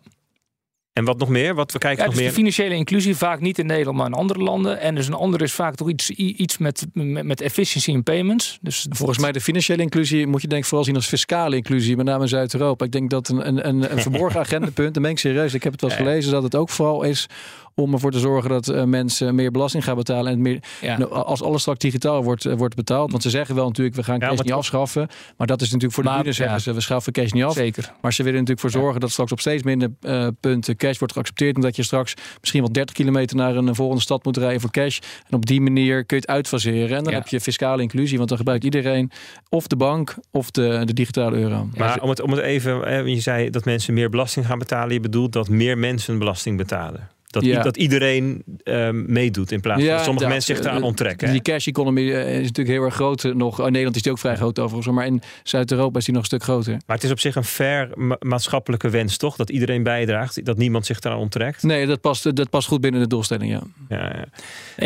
[0.93, 1.55] En wat nog meer?
[1.55, 2.31] Wat we kijken ja, nog dus meer?
[2.31, 4.81] De financiële inclusie vaak niet in Nederland, maar in andere landen.
[4.81, 8.59] En dus een ander is vaak toch iets, iets met, met, met efficiency in payments.
[8.61, 11.97] Dus Volgens mij de financiële inclusie moet je denk ik vooral zien als fiscale inclusie,
[11.97, 12.85] met name in Zuid-Europa.
[12.85, 15.81] Ik denk dat een, een, een verborgen agendapunt, en ben ik serieus, ik heb het
[15.81, 17.29] wel eens gelezen, dat het ook vooral is
[17.75, 20.33] om ervoor te zorgen dat uh, mensen meer belasting gaan betalen.
[20.33, 23.11] En meer, nou, als alles straks digitaal wordt, uh, wordt betaald.
[23.11, 25.09] Want ze zeggen wel natuurlijk, we gaan cash niet afschaffen.
[25.37, 27.53] Maar dat is natuurlijk voor de buren zeggen ze, we schaffen cash niet af.
[27.53, 27.93] Zeker.
[28.01, 31.13] Maar ze willen natuurlijk voor zorgen dat straks op steeds minder uh, punten cash wordt
[31.13, 31.57] geaccepteerd.
[31.57, 34.99] Omdat je straks misschien wel 30 kilometer naar een volgende stad moet rijden voor cash.
[35.29, 36.97] En op die manier kun je het uitfaseren.
[36.97, 38.17] En dan heb je fiscale inclusie.
[38.17, 39.11] Want dan gebruikt iedereen
[39.49, 41.69] of de bank of de, de digitale euro.
[41.77, 44.93] Maar om het, om het even, je zei dat mensen meer belasting gaan betalen.
[44.95, 47.09] Je bedoelt dat meer mensen belasting betalen.
[47.33, 47.63] Dat, ja.
[47.63, 51.31] dat iedereen um, meedoet in plaats van sommige mensen zich eraan eh, onttrekken.
[51.31, 53.59] Die cash economy eh, is natuurlijk heel erg groot eh, nog.
[53.59, 54.95] In Nederland is die ook vrij groot overigens.
[54.95, 56.73] Maar in Zuid-Europa is die nog een stuk groter.
[56.73, 59.37] Maar het is op zich een fair maatschappelijke wens, toch?
[59.37, 60.45] Dat iedereen bijdraagt.
[60.45, 61.63] Dat niemand zich eraan onttrekt.
[61.63, 63.63] Nee, dat past, dat past goed binnen de doelstelling, ja.
[63.89, 64.27] Ja, ja.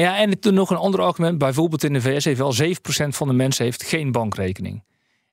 [0.00, 1.38] ja en toen nog een ander argument.
[1.38, 2.68] Bijvoorbeeld in de VS heeft wel 7%
[3.09, 4.82] van de mensen heeft geen bankrekening.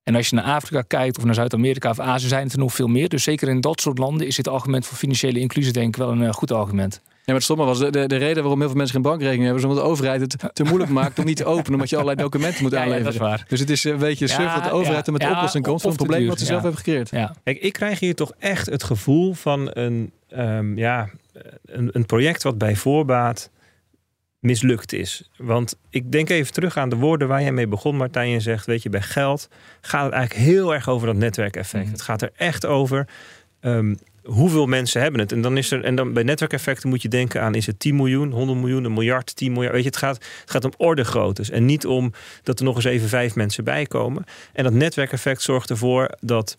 [0.04, 2.74] En als je naar Afrika kijkt of naar Zuid-Amerika of Azië, zijn het er nog
[2.74, 3.10] veel meer.
[3.10, 6.12] Dus zeker in dat soort landen is dit argument voor financiële inclusie denk ik wel
[6.12, 7.02] een uh, goed argument.
[7.04, 9.44] Ja, maar het stomme was de, de, de, reden waarom heel veel mensen geen bankrekening
[9.44, 11.96] hebben, is omdat de overheid het te moeilijk maakt om niet te openen, omdat je
[11.96, 13.14] allerlei documenten moet ja, aanleveren.
[13.14, 13.46] Ja, dat is waar.
[13.48, 15.92] Dus het is een beetje suf dat de overheid er met de oplossing komt van
[15.92, 17.10] een probleem wat ze zelf hebben gecreëerd.
[17.10, 17.36] Ja.
[17.44, 21.10] Kijk, ik krijg hier toch echt het gevoel van een, um, ja,
[21.66, 23.50] een, een project wat bij voorbaat
[24.44, 25.30] mislukt is.
[25.38, 28.30] Want ik denk even terug aan de woorden waar jij mee begon, Martijn.
[28.30, 29.50] Je zegt, weet je, bij geld
[29.82, 31.86] gaat het eigenlijk heel erg over dat netwerkeffect.
[31.86, 31.92] Mm.
[31.92, 33.08] Het gaat er echt over
[33.62, 35.32] um, hoeveel mensen hebben het.
[35.32, 37.96] En dan is er, en dan bij netwerkeffecten moet je denken aan: is het 10
[37.96, 39.74] miljoen, 100 miljoen, een miljard, 10 miljard.
[39.74, 41.50] Weet je, het gaat, het gaat om ordegroottes.
[41.50, 42.12] En niet om
[42.44, 44.24] dat er nog eens even vijf mensen bij komen.
[44.54, 46.58] En dat netwerkeffect zorgt ervoor dat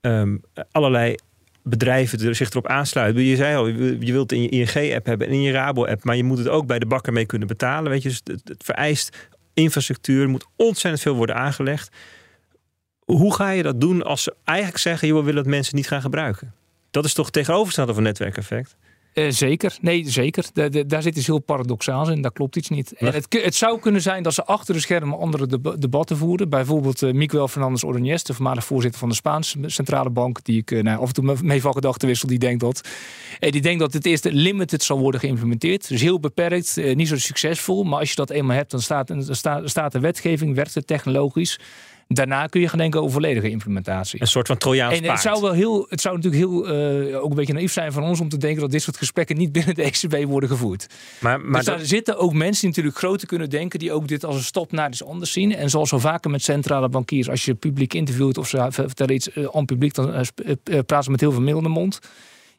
[0.00, 1.16] um, allerlei
[1.62, 3.22] bedrijven zich erop aansluiten.
[3.22, 6.24] Je zei al, je wilt in je ING-app hebben en in je Rabo-app, maar je
[6.24, 7.90] moet het ook bij de bakker mee kunnen betalen.
[7.90, 11.96] Weet je, dus het, vereist infrastructuur, moet ontzettend veel worden aangelegd.
[13.04, 15.88] Hoe ga je dat doen als ze eigenlijk zeggen, je we willen dat mensen niet
[15.88, 16.54] gaan gebruiken?
[16.90, 18.76] Dat is toch tegenovergestelde van netwerkeffect?
[19.14, 20.44] Uh, zeker, nee, zeker.
[20.86, 22.22] daar zit iets heel paradoxaals in.
[22.22, 22.92] Daar klopt iets niet.
[22.92, 25.46] En het, het, zou kunnen zijn dat ze achter de schermen andere
[25.78, 26.48] debatten voeren.
[26.48, 30.70] Bijvoorbeeld uh, Miguel Fernandez Ordóñez, de voormalig voorzitter van de Spaanse centrale bank, die ik
[30.70, 32.28] uh, nou, af en toe mee van gedachten wissel.
[32.28, 32.88] Die denkt dat,
[33.38, 35.88] die denkt dat het eerst limited zal worden geïmplementeerd.
[35.88, 37.84] Dus heel beperkt, niet zo succesvol.
[37.84, 40.86] Maar als je dat eenmaal hebt, dan staat, dan staat, staat de wetgeving, werkt het
[40.86, 41.58] technologisch.
[42.14, 44.20] Daarna kun je gaan denken over volledige implementatie.
[44.20, 47.30] Een soort van Trojaans en het zou wel heel, het zou natuurlijk heel uh, ook
[47.30, 49.74] een beetje naïef zijn van ons om te denken dat dit soort gesprekken niet binnen
[49.74, 50.86] de ECB worden gevoerd.
[51.20, 54.24] Maar, maar dus daar zitten ook mensen die natuurlijk groter kunnen denken, die ook dit
[54.24, 55.54] als een stap naar iets anders zien.
[55.54, 59.36] En zoals zo vaker met centrale bankiers, als je publiek interviewt of ze vertellen iets
[59.36, 60.22] uh, aan publiek, dan uh,
[60.64, 62.00] praten ze met heel veel middelde mond.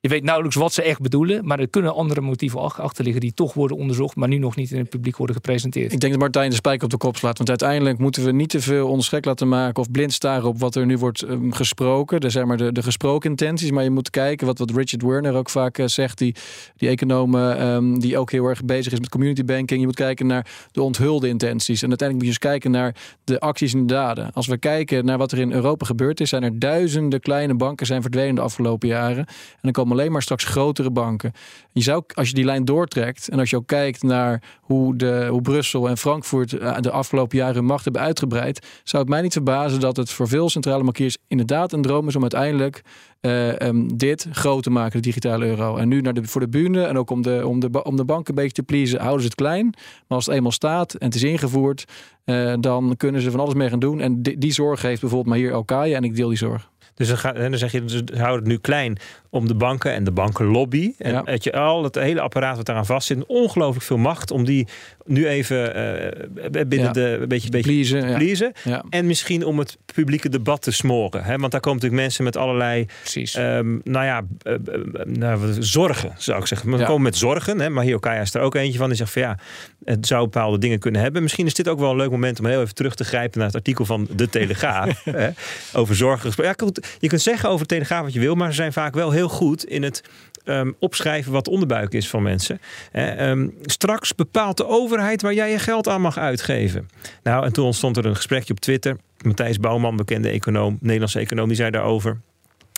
[0.03, 3.33] Je weet nauwelijks wat ze echt bedoelen, maar er kunnen andere motieven achter liggen die
[3.33, 5.93] toch worden onderzocht, maar nu nog niet in het publiek worden gepresenteerd.
[5.93, 8.49] Ik denk dat Martijn de spijker op de kop slaat, want uiteindelijk moeten we niet
[8.49, 12.21] te veel ons laten maken of blind staren op wat er nu wordt um, gesproken.
[12.21, 15.35] De, zeg maar de, de gesproken intenties, maar je moet kijken wat, wat Richard Werner
[15.35, 16.35] ook vaak uh, zegt, die,
[16.75, 19.79] die econoom um, die ook heel erg bezig is met community banking.
[19.79, 23.39] Je moet kijken naar de onthulde intenties en uiteindelijk moet je eens kijken naar de
[23.39, 24.33] acties en de daden.
[24.33, 27.85] Als we kijken naar wat er in Europa gebeurd is, zijn er duizenden kleine banken
[27.85, 31.31] zijn verdwenen de afgelopen jaren en dan komen alleen maar straks grotere banken.
[31.71, 35.27] Je zou, als je die lijn doortrekt en als je ook kijkt naar hoe, de,
[35.29, 39.21] hoe Brussel en Frankfurt eh, de afgelopen jaren hun macht hebben uitgebreid, zou het mij
[39.21, 42.81] niet verbazen dat het voor veel centrale bankiers inderdaad een droom is om uiteindelijk
[43.25, 45.77] uh, um, dit groot te maken, de digitale euro.
[45.77, 48.05] En nu naar de, voor de bühne en ook om de, om, de, om de
[48.05, 49.65] bank een beetje te pleasen, houden ze het klein.
[50.07, 51.85] Maar als het eenmaal staat en het is ingevoerd,
[52.25, 53.99] uh, dan kunnen ze van alles mee gaan doen.
[53.99, 56.71] En die, die zorg heeft bijvoorbeeld maar hier Alkaya en ik deel die zorg.
[56.95, 58.97] Dus dan, ga, dan zeg je, ze houden het nu klein
[59.29, 60.93] om de banken en de bankenlobby.
[60.97, 61.23] En ja.
[61.39, 64.67] je, al het hele apparaat wat daaraan vast zit, ongelooflijk veel macht om die
[65.05, 66.91] nu even uh, binnen Ja.
[66.91, 68.83] de een beetje, beetje Pleasen, ja.
[68.89, 71.23] En misschien om het publieke debat te smoren.
[71.23, 71.37] Hè?
[71.37, 72.85] Want daar komen natuurlijk mensen met allerlei.
[73.13, 74.59] Ehm, nou ja, eh, eh,
[75.05, 76.77] nou, wat- zorgen zou ik zeggen.
[76.77, 77.59] We komen met zorgen.
[77.59, 77.69] Hè?
[77.69, 78.87] Maar Hiokaya is er ook eentje van.
[78.87, 79.37] Die zegt van ja,
[79.83, 81.21] het zou bepaalde dingen kunnen hebben.
[81.21, 83.47] Misschien is dit ook wel een leuk moment om heel even terug te grijpen naar
[83.47, 85.03] het artikel van De Telegraaf.
[85.11, 85.29] hè?
[85.73, 86.55] Over zorgen gesproken.
[86.57, 88.93] Ja, goed, je kunt zeggen over de Telegraaf wat je wil, maar ze zijn vaak
[88.93, 90.03] wel heel goed in het
[90.43, 92.59] ehm, opschrijven wat de onderbuik is van mensen.
[92.91, 96.89] Ehm, straks bepaalt de overheid waar jij je geld aan mag uitgeven.
[97.23, 98.97] Nou, en toen ontstond er een gesprekje op Twitter.
[99.21, 102.19] Matthijs Bouwman, bekende econoom, Nederlandse econoom, die zei daarover.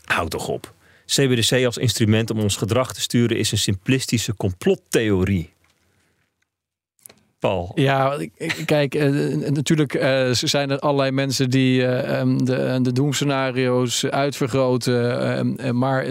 [0.05, 0.73] Houd toch op.
[1.05, 5.54] CBDC als instrument om ons gedrag te sturen is een simplistische complottheorie.
[7.75, 8.17] Ja,
[8.65, 9.09] kijk, eh,
[9.49, 15.21] natuurlijk eh, zijn er allerlei mensen die eh, ehm, de, de doemscenario's uitvergroten.
[15.21, 16.05] ehm, eh, maar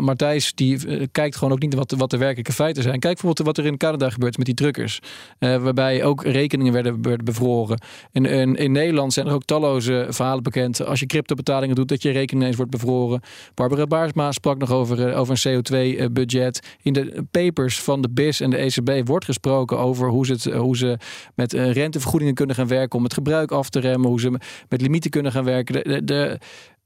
[0.00, 2.98] Martijs die kijkt gewoon ook niet wat, wat de werkelijke feiten zijn.
[2.98, 4.98] Kijk bijvoorbeeld wat er in Canada gebeurt met die drukkers.
[5.38, 7.80] waarbij ook rekeningen werden, werden bevroren.
[8.12, 10.86] In, in, Nederland zijn er ook talloze verhalen bekend.
[10.86, 13.20] Als je cryptobetalingen doet, dat je rekening ineens wordt bevroren.
[13.54, 16.60] Barbara Baarsma sprak nog over, over een CO2-budget.
[16.82, 20.44] In de papers van de BIS en de ECB wordt gesproken over hoe ze, het,
[20.64, 20.98] hoe ze
[21.34, 24.30] met eh, rentevergoedingen kunnen gaan werken om het gebruik af te remmen, hoe ze
[24.68, 25.74] met limieten kunnen gaan werken.
[25.74, 26.38] De, de, de,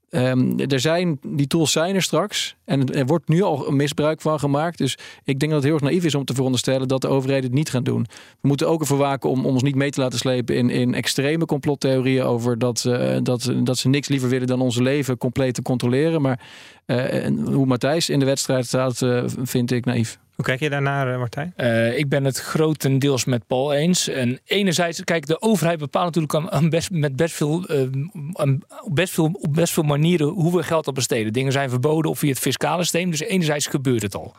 [0.09, 4.39] ehm, er zijn, die tools zijn er straks en er wordt nu al misbruik van
[4.39, 4.77] gemaakt.
[4.77, 7.43] Dus ik denk dat het heel erg naïef is om te veronderstellen dat de overheden
[7.43, 8.05] het niet gaan doen.
[8.41, 10.93] We moeten ook ervoor waken om, om ons niet mee te laten slepen in, in
[10.93, 15.53] extreme complottheorieën over dat, eh, dat, dat ze niks liever willen dan onze leven compleet
[15.53, 16.21] te controleren.
[16.21, 16.39] Maar
[16.85, 19.01] eh, hoe Matthijs in de wedstrijd staat,
[19.43, 20.19] vind ik naïef.
[20.39, 21.53] Hoe kijk je daarnaar, eh, Martijn?
[21.55, 24.07] Eh, ik ben het grotendeels met Paul eens.
[24.07, 28.53] En enerzijds, kijk, de overheid bepaalt natuurlijk aan, best, met best veel, eh,
[28.87, 31.33] best veel, op best veel manieren hoe we geld op besteden.
[31.33, 33.09] Dingen zijn verboden of via het fiscale systeem.
[33.09, 34.35] Dus enerzijds gebeurt het al.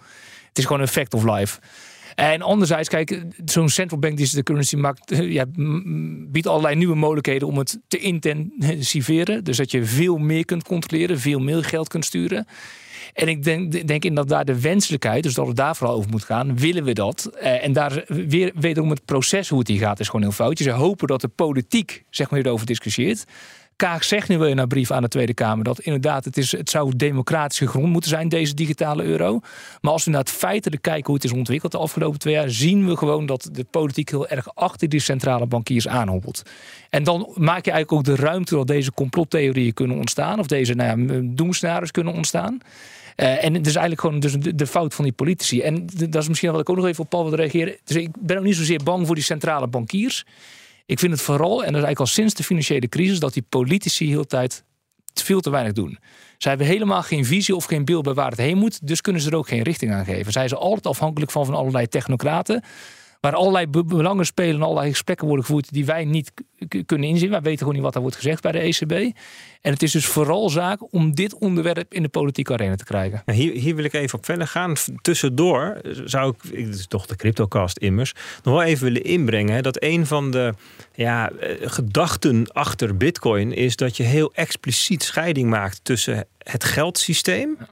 [0.48, 1.60] Het is gewoon een fact of life.
[2.20, 5.44] En anderzijds, kijk, zo'n central bank digital currency maakt, eh, ja,
[6.30, 9.44] biedt allerlei nieuwe mogelijkheden om het te intensiveren.
[9.44, 12.46] Dus dat je veel meer kunt controleren, veel meer geld kunt sturen.
[13.14, 16.10] En ik denk, denk in dat daar de wenselijkheid, dus dat het daar vooral over
[16.10, 17.30] moet gaan, willen we dat?
[17.38, 20.58] Eh, en daar weer wederom het proces hoe het hier gaat, is gewoon heel fout.
[20.58, 23.24] Ze hopen dat de politiek zeg maar, hierover discussieert.
[23.80, 26.52] Kaag zegt nu wel in haar brief aan de Tweede Kamer dat inderdaad het, is,
[26.52, 29.40] het zou democratische grond moeten zijn, deze digitale euro.
[29.80, 32.50] Maar als we naar het feitelijk kijken hoe het is ontwikkeld de afgelopen twee jaar,
[32.50, 36.42] zien we gewoon dat de politiek heel erg achter die centrale bankiers aanhobbelt.
[36.90, 40.74] En dan maak je eigenlijk ook de ruimte dat deze complottheorieën kunnen ontstaan, of deze
[40.74, 41.16] nou
[41.60, 42.60] ja, kunnen ontstaan.
[43.16, 45.60] Uh, en het is eigenlijk gewoon dus de, de, fout van die politici.
[45.60, 47.76] En dat is misschien wat ik ook nog even op Paul wil reageren.
[47.84, 50.24] Dus ik ben ook niet zozeer bang voor die centrale bankiers.
[50.90, 53.44] Ik vind het vooral, en dat is eigenlijk al sinds de financiële crisis, dat die
[53.48, 54.64] politici heel tijd
[55.14, 55.98] veel te weinig doen.
[56.38, 58.86] Zij hebben helemaal geen visie of geen beeld bij waar het heen moet.
[58.86, 60.32] Dus kunnen ze er ook geen richting aan geven.
[60.32, 62.62] Zij zijn altijd afhankelijk van, van allerlei technocraten.
[63.20, 66.32] Waar allerlei belangen spelen en allerlei gesprekken worden gevoerd die wij niet
[66.86, 67.30] kunnen inzien.
[67.30, 68.92] Wij weten gewoon niet wat er wordt gezegd bij de ECB.
[69.60, 73.22] En het is dus vooral zaak om dit onderwerp in de politieke arena te krijgen.
[73.26, 74.74] Nou, hier, hier wil ik even op verder gaan.
[75.02, 79.54] Tussendoor zou ik, dit is toch de CryptoCast immers, nog wel even willen inbrengen.
[79.54, 80.54] Hè, dat een van de
[80.94, 81.30] ja,
[81.60, 87.56] gedachten achter Bitcoin is dat je heel expliciet scheiding maakt tussen het geldsysteem.
[87.58, 87.68] Ja.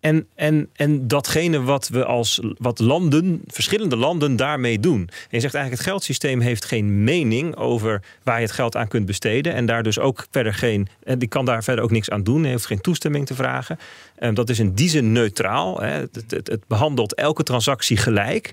[0.00, 5.00] En, en, en datgene wat we als wat landen, verschillende landen daarmee doen.
[5.00, 8.88] En je zegt eigenlijk, het geldsysteem heeft geen mening over waar je het geld aan
[8.88, 9.54] kunt besteden.
[9.54, 10.88] En daar dus ook verder geen.
[11.02, 12.44] En die kan daar verder ook niks aan doen.
[12.44, 13.78] Heeft geen toestemming te vragen.
[14.20, 15.80] En dat is in die zin neutraal.
[15.80, 15.88] Hè.
[15.88, 18.52] Het, het, het behandelt elke transactie gelijk.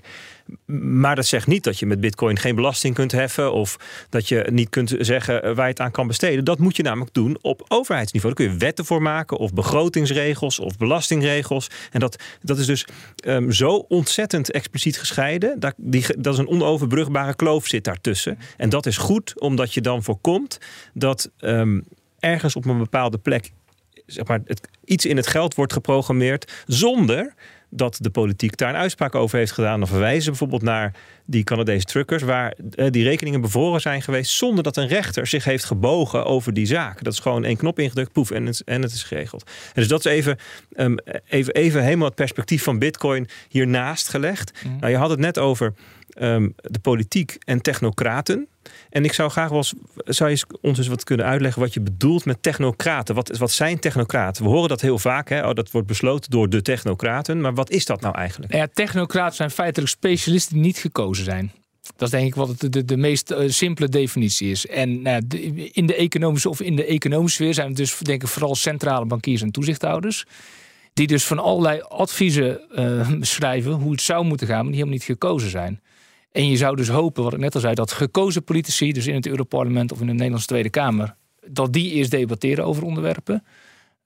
[0.66, 3.52] Maar dat zegt niet dat je met Bitcoin geen belasting kunt heffen.
[3.52, 3.76] Of
[4.08, 6.44] dat je niet kunt zeggen waar je het aan kan besteden.
[6.44, 8.34] Dat moet je namelijk doen op overheidsniveau.
[8.34, 11.70] Daar kun je wetten voor maken, of begrotingsregels, of belastingregels.
[11.90, 12.86] En dat, dat is dus
[13.26, 15.60] um, zo ontzettend expliciet gescheiden.
[15.60, 18.38] Dat, die, dat is een onoverbrugbare kloof zit daartussen.
[18.56, 20.58] En dat is goed, omdat je dan voorkomt
[20.94, 21.84] dat um,
[22.18, 23.50] ergens op een bepaalde plek
[24.08, 27.34] zeg maar, het, iets in het geld wordt geprogrammeerd zonder
[27.70, 29.78] dat de politiek daar een uitspraak over heeft gedaan.
[29.78, 30.94] Dan verwijzen ze bijvoorbeeld naar
[31.24, 35.44] die Canadese truckers, waar eh, die rekeningen bevroren zijn geweest zonder dat een rechter zich
[35.44, 37.04] heeft gebogen over die zaak.
[37.04, 39.42] Dat is gewoon één knop ingedrukt, poef, en het, en het is geregeld.
[39.46, 40.36] En dus dat is even,
[40.76, 44.52] um, even, even helemaal het perspectief van Bitcoin hiernaast gelegd.
[44.64, 44.76] Mhm.
[44.78, 45.74] Nou, je had het net over
[46.20, 48.48] um, de politiek en technocraten.
[48.90, 51.80] En ik zou graag wel eens, zou je ons eens wat kunnen uitleggen wat je
[51.80, 53.14] bedoelt met technocraten.
[53.14, 54.44] Wat, wat zijn technocraten?
[54.44, 55.28] We horen dat heel vaak.
[55.28, 55.48] Hè?
[55.48, 57.40] Oh, dat wordt besloten door de technocraten.
[57.40, 58.52] Maar wat is dat nou eigenlijk?
[58.52, 61.52] Ja, technocraten zijn feitelijk specialisten die niet gekozen zijn.
[61.96, 64.66] Dat is denk ik wat de, de, de meest uh, simpele definitie is.
[64.66, 65.22] En nou,
[65.72, 69.06] in de economische of in de economische sfeer zijn het dus denk ik vooral centrale
[69.06, 70.26] bankiers en toezichthouders.
[70.92, 74.94] Die dus van allerlei adviezen uh, schrijven hoe het zou moeten gaan, maar die helemaal
[74.94, 75.80] niet gekozen zijn.
[76.38, 79.14] En je zou dus hopen, wat ik net al zei, dat gekozen politici, dus in
[79.14, 81.14] het Europarlement of in de Nederlandse Tweede Kamer,
[81.46, 83.44] dat die eerst debatteren over onderwerpen.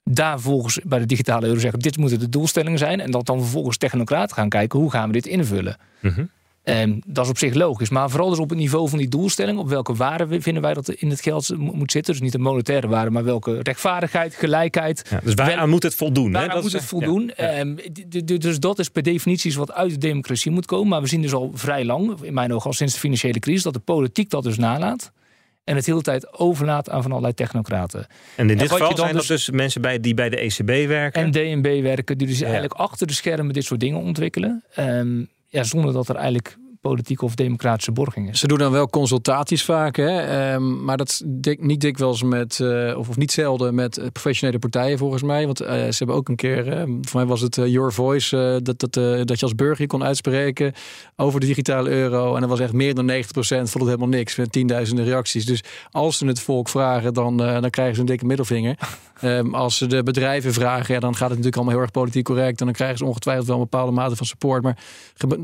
[0.05, 3.01] Daar volgens bij de digitale euro zeggen: dit moeten de doelstellingen zijn.
[3.01, 5.77] En dat dan vervolgens technocraten gaan kijken hoe gaan we dit invullen.
[6.01, 6.31] Mm.
[6.63, 7.91] En dat is op zich logisch.
[7.91, 9.59] Maar vooral dus op het niveau van die doelstelling.
[9.59, 12.13] Op welke waarde vinden wij dat in het geld moet zitten.
[12.13, 15.07] Dus niet de monetaire waarde, maar welke rechtvaardigheid, gelijkheid.
[15.11, 16.33] Ja, dus waaraan moet het voldoen?
[16.33, 17.33] Waaraan moet het voldoen?
[17.37, 17.61] Ja, ja.
[17.61, 17.79] Um,
[18.41, 20.89] dus dat is per definitie wat uit de democratie moet komen.
[20.89, 23.63] Maar we zien dus al vrij lang, in mijn ogen al sinds de financiële crisis,
[23.63, 25.13] dat de politiek dat dus nalaat.
[25.65, 28.07] En het hele tijd overlaat aan van allerlei technocraten.
[28.37, 30.89] En in dit en geval zijn dus, dat dus mensen bij, die bij de ECB
[30.89, 31.23] werken?
[31.23, 34.65] En DNB werken, die dus eigenlijk achter de schermen dit soort dingen ontwikkelen.
[34.79, 38.41] Um, ja, zonder dat er eigenlijk politieke of democratische borging is.
[38.41, 40.53] Ze doen dan wel consultaties vaak, hè?
[40.55, 44.99] Um, maar dat dik, niet dikwijls met, uh, of, of niet zelden met professionele partijen
[44.99, 45.47] volgens mij.
[45.47, 48.79] Want uh, ze hebben ook een keer, uh, voor mij was het Your Voice, dat,
[48.79, 48.95] dat,
[49.27, 50.73] dat je als burger kon uitspreken
[51.17, 52.35] over de digitale euro.
[52.35, 55.47] En dat was echt meer dan 90% vond het helemaal niks, met tienduizenden reacties.
[55.47, 58.79] Dus als ze het volk vragen, dan, dan krijgen ze een dikke middelvinger.
[59.23, 62.25] Um, als ze de bedrijven vragen, ja, dan gaat het natuurlijk allemaal heel erg politiek
[62.25, 62.61] correct.
[62.61, 64.63] En dan krijgen ze ongetwijfeld wel een bepaalde mate van support.
[64.63, 64.79] Maar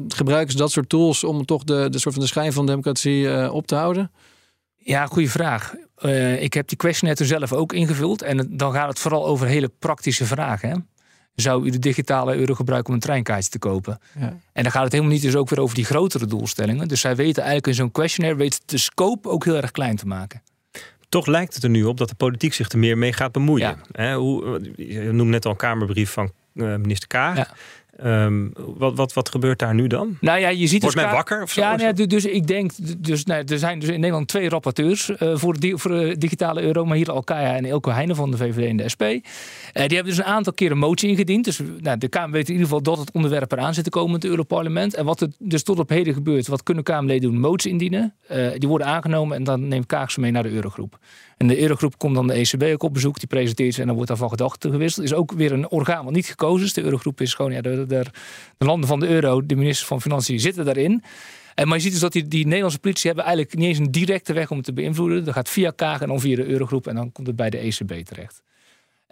[0.08, 3.22] gebruiken ze dat soort tools om toch de, de soort van de schijn van democratie
[3.22, 4.10] uh, op te houden?
[4.76, 5.74] Ja, goede vraag.
[6.02, 8.22] Uh, ik heb die questionnaire zelf ook ingevuld.
[8.22, 10.68] En dan gaat het vooral over hele praktische vragen.
[10.68, 10.76] Hè?
[11.34, 13.98] Zou u de digitale euro gebruiken om een treinkaartje te kopen?
[14.18, 14.36] Ja.
[14.52, 16.88] En dan gaat het helemaal niet dus ook weer over die grotere doelstellingen.
[16.88, 20.06] Dus zij weten eigenlijk in zo'n questionnaire weet de scope ook heel erg klein te
[20.06, 20.42] maken.
[21.08, 23.68] Toch lijkt het er nu op dat de politiek zich er meer mee gaat bemoeien.
[23.68, 24.02] Ja.
[24.02, 27.36] He, hoe, je noemt net al een Kamerbrief van uh, minister Kaag.
[27.36, 27.54] Ja.
[28.04, 30.16] Um, wat, wat, wat gebeurt daar nu dan?
[30.20, 31.60] Nou ja, je ziet Wordt dus men wakker of zo?
[31.60, 35.36] Ja, nee, dus ik denk, dus, nou, er zijn dus in Nederland twee rapporteurs uh,
[35.36, 36.84] voor, de, voor de digitale euro.
[36.84, 39.02] Maar hier Alkaya en Ilko Heijnen van de VVD en de SP.
[39.02, 39.18] Uh,
[39.72, 41.44] die hebben dus een aantal keer een motie ingediend.
[41.44, 44.08] Dus nou, de Kamer weet in ieder geval dat het onderwerp eraan zit te komen
[44.08, 44.94] in het Europarlement.
[44.94, 47.40] En wat er dus tot op heden gebeurt, wat kunnen Kamerleden doen?
[47.40, 48.14] Moties indienen.
[48.32, 50.98] Uh, die worden aangenomen en dan neemt Kaag ze mee naar de Eurogroep.
[51.38, 53.94] En de Eurogroep komt dan de ECB ook op bezoek, die presenteert ze en dan
[53.94, 55.06] wordt daarvan gedachten gewisseld.
[55.06, 56.72] is ook weer een orgaan wat niet gekozen is.
[56.72, 58.04] De Eurogroep is gewoon, ja, de, de,
[58.58, 61.02] de landen van de euro, de ministers van Financiën zitten daarin.
[61.54, 63.90] En maar je ziet dus dat die, die Nederlandse politie hebben eigenlijk niet eens een
[63.90, 65.24] directe weg om het te beïnvloeden.
[65.24, 67.58] Dat gaat via Kaag en dan via de Eurogroep en dan komt het bij de
[67.58, 68.42] ECB terecht.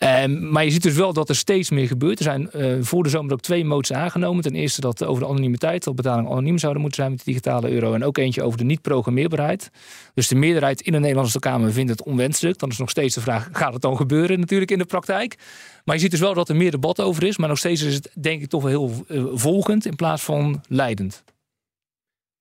[0.02, 2.18] Um, maar je ziet dus wel dat er steeds meer gebeurt.
[2.18, 4.42] Er zijn uh, voor de zomer ook twee moties aangenomen.
[4.42, 7.70] Ten eerste dat over de anonimiteit, dat betalingen anoniem zouden moeten zijn met de digitale
[7.70, 7.94] euro.
[7.94, 9.70] En ook eentje over de niet-programmeerbaarheid.
[10.14, 12.58] Dus de meerderheid in de Nederlandse Kamer vindt het onwenselijk.
[12.58, 15.38] Dan is nog steeds de vraag, gaat het dan gebeuren natuurlijk in de praktijk?
[15.84, 17.36] Maar je ziet dus wel dat er meer debat over is.
[17.36, 20.64] Maar nog steeds is het denk ik toch wel heel uh, volgend in plaats van
[20.68, 21.24] leidend.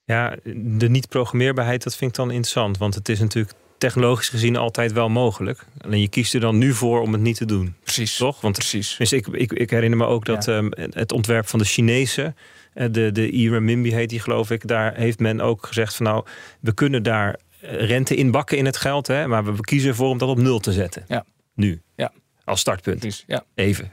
[0.04, 2.78] Ja, de niet-programmeerbaarheid, dat vind ik dan interessant.
[2.78, 5.66] Want het is natuurlijk technologisch gezien altijd wel mogelijk.
[5.82, 7.76] Alleen je kiest er dan nu voor om het niet te doen.
[7.84, 8.18] Precies.
[8.18, 8.42] Toch?
[8.42, 8.96] Want Precies.
[8.98, 10.58] Dus ik, ik, ik herinner me ook dat ja.
[10.58, 12.36] um, het ontwerp van de Chinezen,
[12.74, 16.26] de, de e-renminbi heet die geloof ik, daar heeft men ook gezegd van nou,
[16.60, 20.18] we kunnen daar rente in bakken in het geld, hè, maar we kiezen ervoor om
[20.18, 21.06] dat op nul te zetten.
[21.08, 21.26] Ja.
[21.54, 21.82] Nu.
[21.96, 22.12] Ja.
[22.44, 23.00] Als startpunt.
[23.00, 23.24] Precies.
[23.28, 23.44] Ja.
[23.56, 23.92] Even.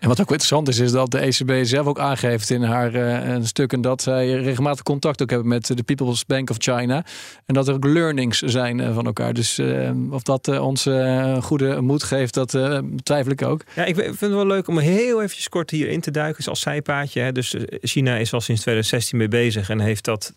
[0.00, 3.36] En wat ook interessant is, is dat de ECB zelf ook aangeeft in haar uh,
[3.42, 7.04] stukken dat zij regelmatig contact ook hebben met de People's Bank of China.
[7.46, 9.32] En dat er ook learnings zijn uh, van elkaar.
[9.32, 10.88] Dus uh, of dat ons
[11.40, 12.50] goede moed geeft, dat
[13.02, 13.62] twijfel ik ook.
[13.74, 17.20] Ja, ik vind het wel leuk om heel eventjes kort hierin te duiken als zijpaadje.
[17.20, 17.32] Hè.
[17.32, 20.34] Dus China is al sinds 2016 mee bezig en heeft dat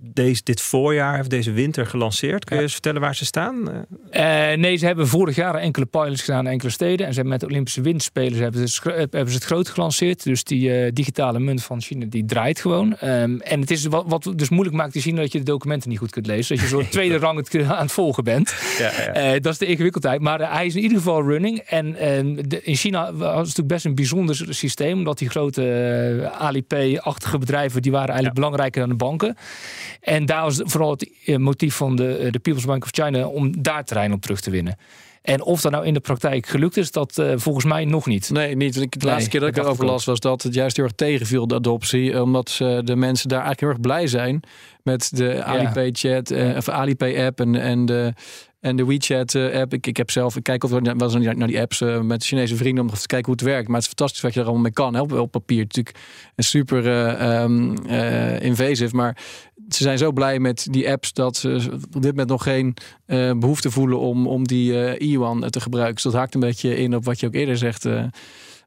[0.00, 2.44] deze, dit voorjaar of deze winter gelanceerd.
[2.44, 3.56] Kun je eens vertellen waar ze staan?
[3.66, 7.06] Uh, nee, ze hebben vorig jaar enkele pilots gedaan in enkele steden.
[7.06, 10.22] En ze hebben met de Olympische Winterspelen hebben, het, hebben ze het groot gelanceerd.
[10.22, 12.96] Dus die uh, digitale munt van China, die draait gewoon.
[13.04, 15.88] Um, en het is wat, wat dus moeilijk maakt te zien dat je de documenten
[15.88, 16.56] niet goed kunt lezen.
[16.56, 18.54] Dat je zo tweede rang het aan het volgen bent.
[18.78, 19.34] Ja, ja.
[19.34, 20.20] Uh, dat is de ingewikkeldheid.
[20.20, 21.58] Maar hij is in ieder geval running.
[21.58, 21.92] En
[22.48, 24.98] de, in China was het natuurlijk best een bijzonder systeem.
[24.98, 29.36] Omdat die grote Alipay-achtige bedrijven, die waren eigenlijk belangrijker dan de banken.
[30.00, 33.84] En daar was vooral het motief van de, de People's Bank of China om daar
[33.84, 34.76] terrein op terug te winnen.
[35.26, 38.30] En of dat nou in de praktijk gelukt is, dat uh, volgens mij nog niet.
[38.30, 38.74] Nee, niet.
[38.74, 41.46] De laatste nee, keer dat ik erover las was dat het juist heel erg tegenviel,
[41.46, 42.22] de adoptie.
[42.22, 44.40] Omdat uh, de mensen daar eigenlijk heel erg blij zijn
[44.82, 48.12] met de Alipay chat, uh, of Alipay app en, en de
[48.60, 49.72] en de WeChat-app.
[49.72, 52.84] Ik, ik heb zelf, ik kijk of wel eens naar die apps met Chinese vrienden
[52.84, 53.66] om te kijken hoe het werkt.
[53.66, 54.94] Maar het is fantastisch wat je er allemaal mee kan.
[54.94, 55.00] Hè?
[55.00, 55.96] Op, papier natuurlijk
[56.36, 58.96] super uh, um, uh, invasive.
[58.96, 59.16] Maar
[59.68, 62.76] ze zijn zo blij met die apps dat ze op dit moment nog geen
[63.38, 65.94] behoefte voelen om, om die e te gebruiken.
[65.94, 67.88] Dus dat haakt een beetje in op wat je ook eerder zegt,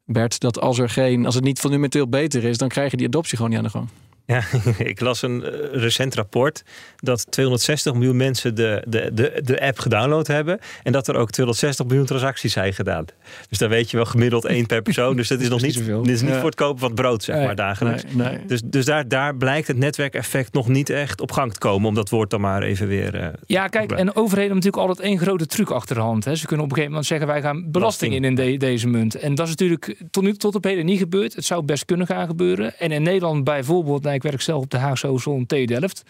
[0.06, 0.40] Bert.
[0.40, 3.36] Dat als er geen, als het niet fundamenteel beter is, dan krijg je die adoptie
[3.36, 3.88] gewoon niet aan de gang.
[4.30, 4.44] Ja,
[4.78, 6.64] ik las een eh, recent rapport
[6.98, 10.60] dat 260 miljoen mensen de, de, de, de app gedownload hebben.
[10.84, 13.06] En dat er ook 260 miljoen transacties zijn gedaan.
[13.50, 15.16] Dus daar weet je wel gemiddeld één per persoon.
[15.16, 17.56] Dus dat is nog niet, dit is niet voor het kopen van brood, zeg maar,
[17.56, 18.04] dagelijks.
[18.04, 18.46] Nee, nee.
[18.46, 21.88] Dus, dus daar, daar blijkt het netwerkeffect nog niet echt op gang te komen.
[21.88, 23.22] Om dat woord dan maar even weer.
[23.22, 26.26] Uh, ja, kijk, en overheden hebben natuurlijk altijd één grote truc achter de hand.
[26.26, 26.36] Hè.
[26.36, 29.16] Ze kunnen op een gegeven moment zeggen: wij gaan belasting in in de, deze munt.
[29.16, 31.36] En dat is natuurlijk tot nu tot op heden niet gebeurd.
[31.36, 32.80] Het zou best kunnen gaan gebeuren.
[32.80, 36.04] En in Nederland bijvoorbeeld, nou, ik werk zelf op de Haagse Hogeschool TU Delft.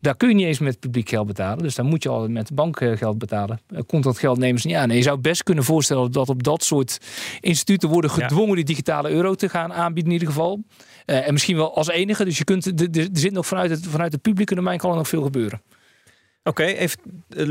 [0.00, 1.62] Daar kun je niet eens met publiek geld betalen.
[1.62, 3.60] Dus dan moet je al met bankgeld betalen.
[3.68, 4.90] Eh, komt dat geld nemen ze niet aan.
[4.90, 6.98] En je zou best kunnen voorstellen dat op dat soort
[7.40, 10.62] instituten worden gedwongen die digitale euro te gaan aanbieden in ieder geval.
[11.06, 12.24] Uh, en misschien wel als enige.
[12.24, 15.08] Dus je kunt, er zit nog vanuit het, vanuit het publieke domein kan er nog
[15.08, 15.62] veel gebeuren.
[16.42, 16.98] Oké, even,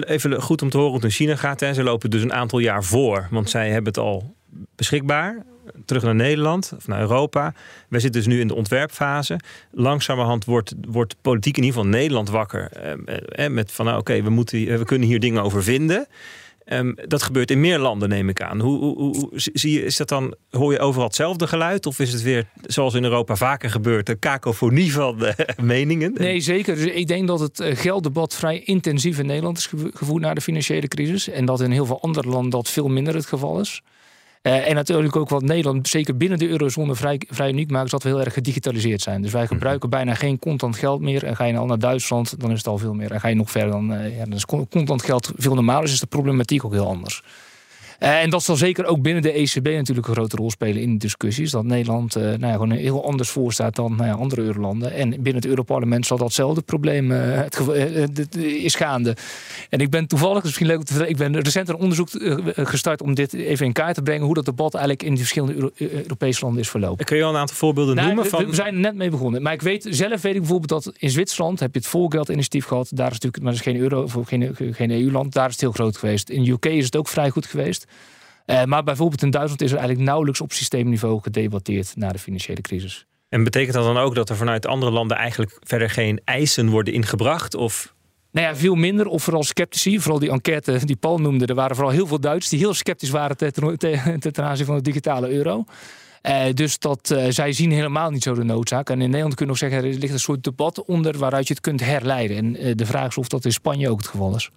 [0.03, 1.59] even goed om te horen hoe het in China gaat.
[1.59, 1.73] Hè.
[1.73, 4.35] Ze lopen dus een aantal jaar voor, want zij hebben het al
[4.75, 5.45] beschikbaar
[5.85, 7.53] terug naar Nederland of naar Europa.
[7.89, 9.39] Wij zitten dus nu in de ontwerpfase.
[9.71, 12.71] Langzamerhand wordt, wordt politiek in ieder geval Nederland wakker.
[12.71, 16.07] Eh, eh, met van nou, oké, we we, we kunnen hier dingen over vinden.
[16.73, 18.59] Um, dat gebeurt in meer landen, neem ik aan.
[18.59, 21.85] Hoe, hoe, hoe, zie je, is dat dan, hoor je overal hetzelfde geluid?
[21.85, 26.13] Of is het weer, zoals in Europa vaker gebeurt, een kakofonie van de meningen?
[26.17, 26.75] Nee, zeker.
[26.75, 30.41] Dus ik denk dat het eh, gelddebat vrij intensief in Nederland is gevoerd na de
[30.41, 31.29] financiële crisis.
[31.29, 33.81] En dat in heel veel andere landen dat veel minder het geval is.
[34.41, 37.91] Uh, en natuurlijk ook wat Nederland zeker binnen de eurozone vrij, vrij uniek maakt, is
[37.91, 39.21] dat we heel erg gedigitaliseerd zijn.
[39.21, 39.53] Dus wij mhm.
[39.53, 41.23] gebruiken bijna geen contant geld meer.
[41.23, 43.11] En ga je al naar Duitsland, dan is het al veel meer.
[43.11, 45.81] En ga je nog verder, dan, uh, ja, dan is contant geld veel normaal.
[45.81, 47.23] Dus is de problematiek ook heel anders.
[47.99, 50.97] Uh, en dat zal zeker ook binnen de ECB natuurlijk een grote rol spelen in
[50.97, 51.51] discussies.
[51.51, 54.93] Dat Nederland uh, nou ja, gewoon heel anders voor staat dan nou ja, andere eurolanden.
[54.93, 57.37] En binnen het Europarlement zal datzelfde probleem uh,
[58.13, 59.15] het is gaande.
[59.69, 62.09] En ik ben toevallig, misschien leuk te ik ben recent een onderzoek
[62.55, 64.25] gestart om dit even in kaart te brengen.
[64.25, 67.05] Hoe dat debat eigenlijk in de verschillende Euro Europese landen is verlopen.
[67.05, 68.25] Kun je al een aantal voorbeelden nou, noemen?
[68.25, 68.45] Van...
[68.45, 69.41] We, zijn er net mee begonnen.
[69.41, 72.89] Maar ik weet, zelf weet ik bijvoorbeeld dat in Zwitserland heb je het volgeldinitiatief gehad.
[72.93, 75.33] Daar is natuurlijk, maar dat is geen, euro, geen, geen EU-land.
[75.33, 76.29] Daar is het heel groot geweest.
[76.29, 77.87] In de UK is het ook vrij goed geweest.
[78.45, 82.61] Uh, maar bijvoorbeeld in Duitsland is er eigenlijk nauwelijks op systeemniveau gedebatteerd na de financiële
[82.61, 83.05] crisis.
[83.29, 86.93] En betekent dat dan ook dat er vanuit andere landen eigenlijk verder geen eisen worden
[86.93, 87.55] ingebracht?
[87.55, 87.93] Of
[88.31, 89.99] nou ja, veel minder of vooral sceptici.
[89.99, 91.45] Vooral die enquête die Paul noemde.
[91.45, 94.75] Er waren vooral heel veel Duitsers die heel sceptisch waren ten, ten, ten aanzien van
[94.75, 95.63] de digitale euro.
[96.23, 98.89] Uh, dus dat, uh, zij zien helemaal niet zo de noodzaak.
[98.89, 101.53] En in Nederland kun je nog zeggen, er ligt een soort debat onder waaruit je
[101.53, 102.37] het kunt herleiden.
[102.37, 104.49] En uh, de vraag is of dat in Spanje ook het geval is.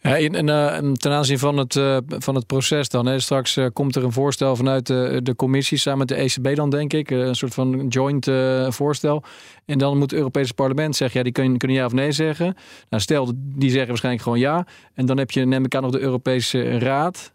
[0.00, 3.06] Ja, en, uh, ten aanzien van het, uh, van het proces dan.
[3.06, 3.20] Hè.
[3.20, 6.92] Straks komt er een voorstel vanuit de, de commissie samen met de ECB dan denk
[6.92, 7.10] ik.
[7.10, 8.30] Een soort van joint
[8.68, 9.22] voorstel.
[9.64, 12.56] En dan moet het Europese parlement zeggen, ja die kunnen, kunnen ja of nee zeggen.
[12.88, 14.66] Nou stel, die zeggen waarschijnlijk gewoon ja.
[14.94, 17.32] En dan heb je neem ik aan nog de Europese Raad.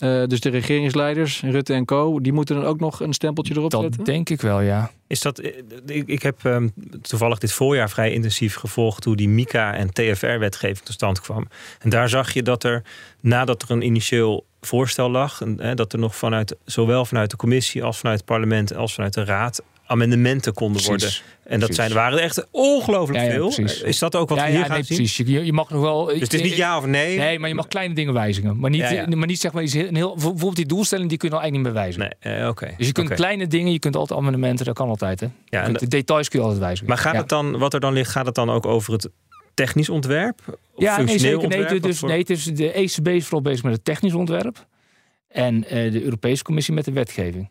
[0.00, 3.70] Uh, dus de regeringsleiders, Rutte en Co, die moeten dan ook nog een stempeltje erop
[3.70, 3.98] dat zetten?
[3.98, 4.90] Dat denk ik wel, ja.
[5.06, 5.52] Is dat, eh,
[5.86, 6.72] ik, ik heb um,
[7.02, 11.48] toevallig dit voorjaar vrij intensief gevolgd hoe die MICA en TFR-wetgeving tot stand kwam.
[11.78, 12.82] En daar zag je dat er,
[13.20, 17.36] nadat er een initieel voorstel lag, en, hè, dat er nog vanuit, zowel vanuit de
[17.36, 21.10] commissie als vanuit het parlement als vanuit de raad amendementen konden worden.
[21.44, 23.52] En dat zijn, waren er echt ongelooflijk ja, veel.
[23.84, 24.96] Is dat ook wat ja, we hier gaan nee, zien?
[24.96, 25.26] Precies.
[25.26, 26.04] Je, je, mag nog wel.
[26.04, 27.18] Dus het is niet ja of nee.
[27.18, 28.58] Nee, maar je mag kleine dingen wijzigen.
[28.58, 30.14] Maar niet, maar niet zeg maar iets heel.
[30.14, 32.16] Bijvoorbeeld die doelstelling die kun je al eigenlijk niet meer wijzigen.
[32.20, 32.74] Nee, uh, oké.
[32.76, 35.20] Dus je kunt kleine dingen, je kunt altijd amendementen, dat kan altijd.
[35.20, 35.26] Hè.
[35.44, 36.88] Ja, de details kun je altijd wijzigen.
[36.88, 39.08] Maar gaat het dan, wat er dan ligt, gaat het dan ook over het
[39.54, 40.40] technisch ontwerp?
[40.74, 41.48] Of ja, nee, zeker.
[41.48, 44.66] Nee, dus, dus nee, is de ECB is vooral bezig met het technisch ontwerp.
[45.28, 47.50] En uh, de Europese Commissie met de wetgeving.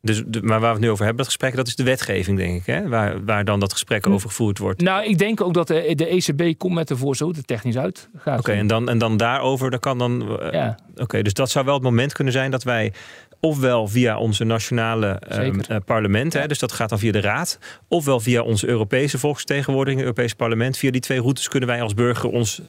[0.00, 2.38] Dus, de, maar waar we het nu over hebben, dat gesprek, dat is de wetgeving,
[2.38, 2.88] denk ik, hè?
[2.88, 4.80] Waar, waar dan dat gesprek over gevoerd wordt.
[4.80, 8.08] Nou, ik denk ook dat de, de ECB komt met de de technisch uit.
[8.24, 10.38] Oké, en, dan, en dan daarover, dat kan dan.
[10.52, 10.78] Ja.
[10.96, 12.92] Oké, dus dat zou wel het moment kunnen zijn dat wij
[13.40, 17.58] ofwel via onze nationale ehm, eh, parlementen, hè, dus dat gaat dan via de Raad,
[17.88, 20.76] ofwel via onze Europese volksvertegenwoordiging, Europees Parlement.
[20.76, 22.60] Via die twee routes kunnen wij als burger ons.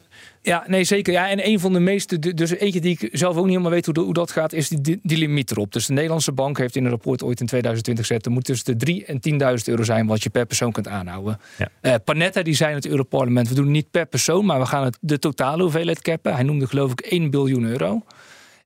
[0.42, 1.14] Ja, nee, zeker.
[1.14, 3.86] Ja, en een van de meeste, dus eentje die ik zelf ook niet helemaal weet
[3.86, 5.72] hoe, de- hoe dat gaat, is die, die, die limiet erop.
[5.74, 8.66] Dus de Nederlandse bank heeft in een rapport ooit in 2020 gezet, er moet tussen
[8.78, 9.20] de 3 en
[9.58, 11.40] 10.000 euro zijn wat je per persoon kunt aanhouden.
[11.58, 11.68] Ja.
[11.82, 14.66] Eh, Panetta, die zei in het Europarlement, we doen het niet per persoon, maar we
[14.66, 16.34] gaan het, de totale hoeveelheid cappen.
[16.34, 18.02] Hij noemde geloof ik 1 biljoen euro.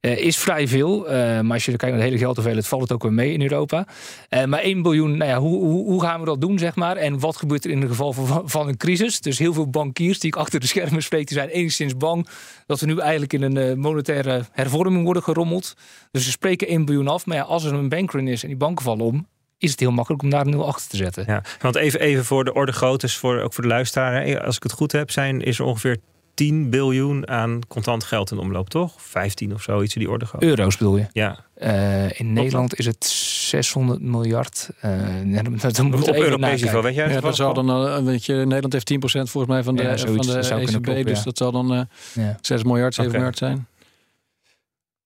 [0.04, 2.92] Eh, is vrij veel, eh, maar als je kijkt naar de hele geldhoeveelheid, valt het
[2.92, 3.86] ook weer mee in Europa.
[4.30, 6.98] Eh, maar 1 biljoen, nou ja, hoe, hoe, hoe gaan we dat doen, zeg maar?
[6.98, 8.14] En wat gebeurt er in het geval
[8.46, 9.22] van, een crisis?
[9.22, 12.28] Dus heel veel bankiers die ik achter de schermen spreek, die zijn enigszins bang
[12.66, 15.74] dat we nu eigenlijk in een monetaire hervorming worden gerommeld.
[16.12, 17.26] Dus ze spreken 1 biljoen af.
[17.26, 19.28] Maar ja, als er een bankrun is en die banken vallen om,
[19.58, 21.24] is het heel makkelijk om daar een nul achter te zetten.
[21.28, 24.42] Ja, want even, even voor de orde groottes, voor, ook voor de luisteraar.
[24.42, 25.98] Als ik het goed heb, zijn, is er ongeveer
[26.34, 28.94] 10 biljoen aan contant geld in omloop, toch?
[29.02, 30.48] 15 of zo, iets in die orde grootte.
[30.48, 31.08] Euro's bedoel je?
[31.12, 34.70] Ja, Eh, in Nederland is het 600 miljard.
[34.80, 34.92] Eh,
[35.24, 37.98] nee, dan, dan moet op even Europees niveau, weet jij Ja, dat zal dan, eh,
[38.04, 40.60] weet je, Nederland heeft 10% volgens mij van de, Ja, zoiets, van de dat zou
[40.64, 41.24] kunnen ECB, kloppen, dus ja.
[41.24, 41.82] dat zal dan eh
[42.14, 42.38] Ja.
[42.42, 43.20] 6 miljard, 7 Oké.
[43.20, 43.68] miljard zijn.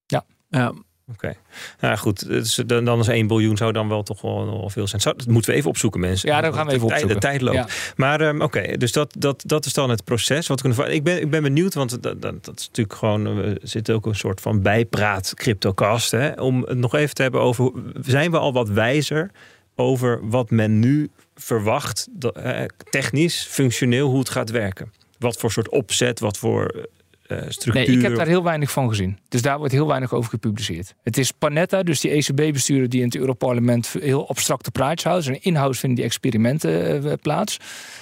[0.05, 0.25] Ja.
[0.49, 0.73] Ja,
[1.11, 1.33] Oké.
[1.79, 5.01] Nou goed, dus dan, dan is 1 biljoen zou dan wel toch wel, veel zijn.
[5.01, 6.29] Zou- Dat moeten we even opzoeken, mensen.
[6.29, 7.21] Ja, dat gaan we even de, tijd- opzoeken.
[7.21, 7.71] De tijd loopt.
[7.71, 7.93] Ja.
[7.95, 10.47] Maar ehm, oké, dus dat, dat, dat is dan het proces.
[10.47, 13.35] Wat kunnen we, ik, ben, ik ben benieuwd, want dat, dat, dat is natuurlijk gewoon...
[13.35, 16.11] We zitten ook een soort van bijpraat cryptocast.
[16.11, 17.71] Hè, om het nog even te hebben over...
[18.01, 19.31] Zijn we al wat wijzer
[19.75, 22.07] over wat men nu verwacht...
[22.11, 24.91] dat, eh, technisch, functioneel, hoe het gaat werken?
[25.19, 26.87] Wat voor soort opzet, wat voor
[27.27, 27.87] eh, structuur...
[27.87, 29.17] Nee, ik heb daar heel weinig van gezien.
[29.29, 30.95] Dus daar wordt heel weinig over gepubliceerd.
[31.03, 35.25] Het is Panetta, dus die ECB-bestuurder die in het Europarlement heel abstracte praatjes houdt.
[35.25, 37.57] Dus in inhoud vinden die experimenten eh, plaats.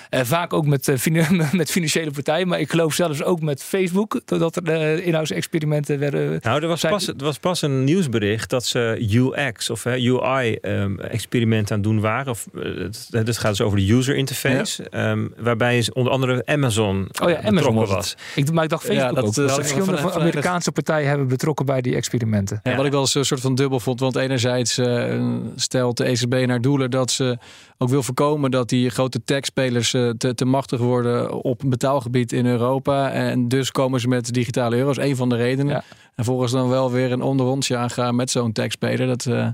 [0.09, 2.47] Eh, vaak ook met, eh, met financiële partijen.
[2.47, 4.21] Maar ik geloof zelfs ook met Facebook.
[4.26, 6.39] Dat er eh, inhoudsexperimenten werden.
[6.41, 9.91] Nou, er was, Zijn- pas, er was pas een nieuwsbericht dat ze UX of hè,
[9.95, 12.32] UI-experimenten aan het doen waren.
[12.32, 14.89] Of, eh, het, het gaat dus over de user interface.
[14.89, 17.89] ehm, waarbij is onder andere Amazon Oh ja, eh, Amazon was.
[17.89, 18.15] was.
[18.36, 19.36] Ik, maar ik dacht Facebook Ja, dat, ook.
[19.38, 22.59] eh, ik verschillende van- Amerikaanse partijen hebben betrokken bij die experimenten.
[22.63, 22.78] Ja, Ja.
[22.78, 23.99] wat ik wel eens een soort van dubbel vond.
[23.99, 25.22] Want enerzijds eh,
[25.55, 27.38] stelt de ECB naar doelen dat ze
[27.78, 32.45] ook wil voorkomen dat die grote techspelers eh, te, te machtig worden op betaalgebied in
[32.45, 33.11] Europa.
[33.11, 34.97] En dus komen ze met digitale euro's.
[34.97, 35.74] Een van de redenen.
[35.74, 35.84] Ja.
[36.16, 39.07] En volgens dan wel weer een onderrondje aangaan met zo'n techspeler.
[39.07, 39.47] Dat eh,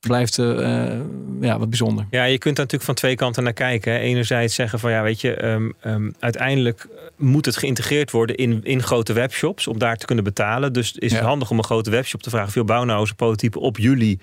[0.00, 1.00] blijft eh, eh,
[1.40, 2.06] ja, wat bijzonder.
[2.10, 3.92] Ja, je kunt daar natuurlijk van twee kanten naar kijken.
[3.92, 3.98] Hè.
[3.98, 6.86] Enerzijds zeggen van ja, weet je, ehm, ehm, uiteindelijk
[7.16, 10.72] moet het geïntegreerd worden in, in grote webshops om daar te kunnen betalen.
[10.72, 12.52] Dus is het handig om een grote webshop te vragen.
[12.52, 14.18] Veel bouw nou eens een prototype op jullie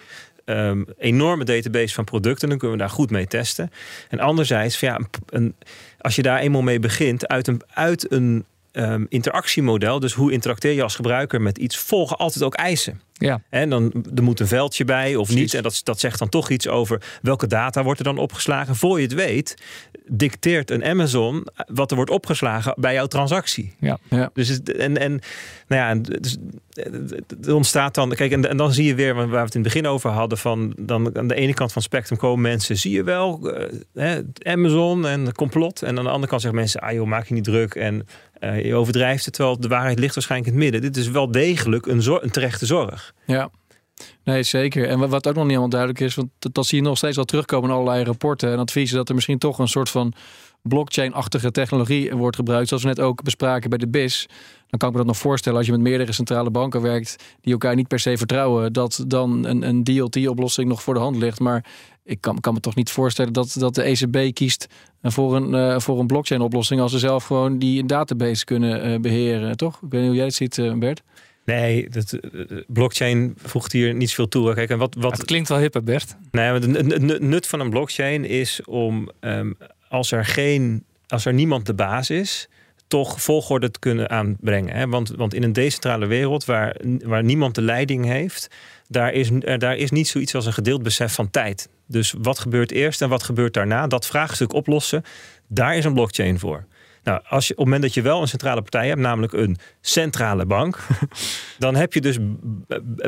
[0.46, 2.50] ehm, enorme database van producten.
[2.50, 3.72] Dan kunnen we daar goed mee testen.
[4.10, 5.00] En anderzijds, van, ja,
[5.30, 5.56] een-
[6.00, 9.99] als je daar eenmaal mee begint uit een, uit een ehm, interactiemodel.
[9.99, 11.78] Dus hoe interacteer je als gebruiker met iets?
[11.78, 13.01] Volgen altijd ook eisen.
[13.13, 13.41] Ja.
[13.49, 15.41] En dan er moet een veldje bij of Precies.
[15.41, 15.53] niet.
[15.53, 18.76] En dat, dat zegt dan toch iets over welke data wordt er dan opgeslagen.
[18.76, 19.55] Voor je het weet,
[20.07, 23.76] dicteert een Amazon wat er wordt opgeslagen bij jouw transactie.
[23.80, 23.97] Ja.
[24.09, 24.30] Ja.
[24.34, 25.20] Dus het- en, en
[25.68, 26.38] nou ja, dus,
[27.45, 28.09] er ontstaat dan.
[28.09, 30.38] Kijk, en, en dan zie je weer waar we het in het begin over hadden.
[30.38, 33.74] Van dan aan de ene kant van het spectrum komen mensen, zie je wel, eh,
[33.93, 35.82] hè, Amazon en complot.
[35.82, 38.07] En aan de andere kant zeggen mensen, ah joh, maak je niet druk en
[38.40, 39.34] eh, je overdrijft het.
[39.34, 40.92] Terwijl de waarheid ligt waarschijnlijk in het midden.
[40.92, 43.14] Dit is wel degelijk een, een terechte zorg.
[43.26, 43.50] Ja.
[44.24, 44.88] Nee, zeker.
[44.88, 47.16] En wat- ook nog niet helemaal duidelijk is, want dat, dat zie je nog steeds
[47.16, 50.14] wel terugkomen in allerlei rapporten en adviezen, dat er misschien toch een soort van
[50.62, 54.28] blockchain-achtige technologie wordt gebruikt, zoals we net ook bespraken bij de BIS.
[54.70, 57.52] Dan kan ik me dat nog voorstellen als je met meerdere centrale banken werkt die
[57.54, 61.40] elkaar niet per se vertrouwen, dat dan een, een DLT-oplossing nog voor de hand ligt.
[61.40, 61.66] Maar
[62.08, 64.68] ik kan, kan me toch niet voorstellen dat, dat de ECB kiest
[65.03, 69.58] voor een, eh, voor een blockchain-oplossing als ze zelf gewoon die database kunnen eh, beheren,
[69.58, 69.76] toch?
[69.76, 71.01] Ik weet niet hoe jij het ziet, eh, Bert.
[71.45, 72.30] Nee, dat, eh,
[72.68, 74.53] blockchain voegt hier niet zoveel toe.
[74.53, 76.16] Kijk, en wat, wat, Het klinkt wel hip, hè, Bert.
[76.32, 79.51] Nee, want het het- het nut van een blockchain is om ehm,
[79.89, 82.47] als er geen, als er niemand de baas is,
[82.88, 84.76] toch volgorde te kunnen aanbrengen.
[84.76, 84.88] Hè?
[84.88, 88.47] Want, want in een decentrale wereld waar, waar niemand de leiding heeft,
[88.88, 91.70] daar is, er, daar is niet zoiets als een gedeeld besef van tijd.
[91.88, 93.88] Dus wat gebeurt eerst en wat gebeurt daarna?
[93.88, 95.04] Dat vraagstuk oplossen,
[95.48, 96.66] daar is een blockchain voor.
[97.04, 99.58] Nou, als je, op het moment dat je wel een centrale partij hebt, namelijk een
[99.82, 100.80] centrale bank,
[101.60, 102.18] dan heb je dus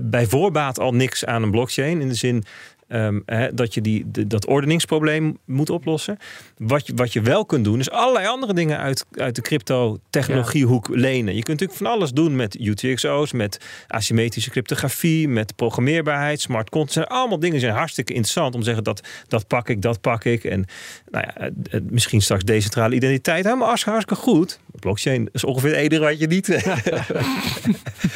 [0.04, 2.02] bij voorbaat al niks aan een blockchain.
[2.02, 2.44] In de zin
[2.90, 6.18] ehm, hè, dat je die, de- dat ordeningsprobleem moet oplossen.
[6.58, 10.88] Wat je, wat je wel kunt doen, is allerlei andere dingen uit, uit de crypto-technologiehoek
[10.88, 11.36] lenen.
[11.36, 16.94] Je kunt natuurlijk van alles doen met UTXO's, met asymmetrische cryptografie, met programmeerbaarheid, smart contracts.
[16.94, 20.24] Zijn Allemaal dingen zijn hartstikke interessant om te zeggen dat dat pak ik, dat pak
[20.24, 20.44] ik.
[20.44, 20.66] En
[21.12, 21.50] nou ja,
[21.90, 23.44] misschien straks decentrale identiteit.
[23.44, 24.60] Helemaal hartstikke goed.
[24.80, 26.48] Blockchain is ongeveer het enige wat je niet,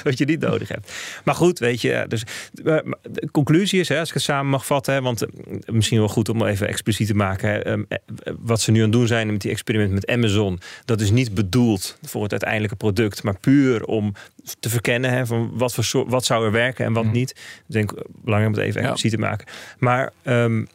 [0.03, 0.93] wat je niet nodig hebt.
[1.23, 4.93] Maar goed, weet je, dus de conclusie is, hè, als ik het samen mag vatten,
[4.93, 5.29] hè, want eh,
[5.65, 7.97] misschien wel goed om even expliciet te maken, hè, ehm, eh,
[8.39, 11.33] wat ze nu aan het doen zijn met die experimenten met Amazon, dat is niet
[11.33, 14.13] bedoeld voor het uiteindelijke product, maar puur om
[14.59, 17.13] te verkennen hè, van wat, voor soort, wat zou er werken en wat mhm.
[17.13, 17.31] niet.
[17.31, 17.93] Ik denk
[18.23, 19.47] belangrijk om het even expliciet te maken.
[19.77, 20.67] Maar um,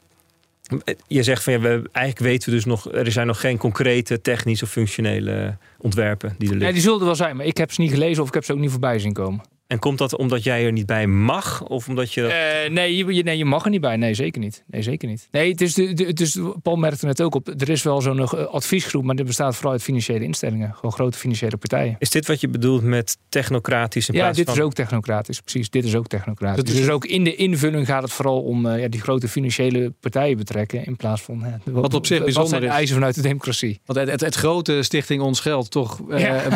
[1.07, 4.21] je zegt van ja, we, eigenlijk weten we dus nog, er zijn nog geen concrete
[4.21, 6.67] technische of functionele ontwerpen die er liggen.
[6.67, 8.45] Ja, die zullen er wel zijn, maar ik heb ze niet gelezen of ik heb
[8.45, 9.41] ze ook niet voorbij zien komen.
[9.69, 11.63] En komt dat omdat jij er niet bij mag?
[11.63, 12.23] Of omdat je.
[12.67, 13.97] Uh, nee, je, nee, je mag er niet bij.
[13.97, 14.65] Nee, zeker niet.
[14.67, 15.29] Nee, zeker niet.
[15.31, 17.49] Nee, het is, de, het is, Paul merkte het ook op.
[17.49, 20.75] Er is wel zo'n uh, adviesgroep, maar die bestaat vooral uit financiële instellingen.
[20.75, 21.97] Gewoon grote financiële partijen.
[21.99, 24.09] Is dit wat je bedoelt met technocratisch?
[24.09, 25.41] In ja, dit is ook technocratisch.
[25.41, 26.65] Precies, dit is ook technocratisch.
[26.65, 29.93] Dus, dus ook in de invulling gaat het vooral om uh, ja, die grote financiële
[30.01, 30.85] partijen betrekken.
[30.85, 31.45] In plaats van.
[31.65, 32.69] wat op zich bijzonder zijn is.
[32.69, 33.81] eisen vanuit de democratie.
[33.85, 36.01] Want het, het, het grote Stichting Ons Geld toch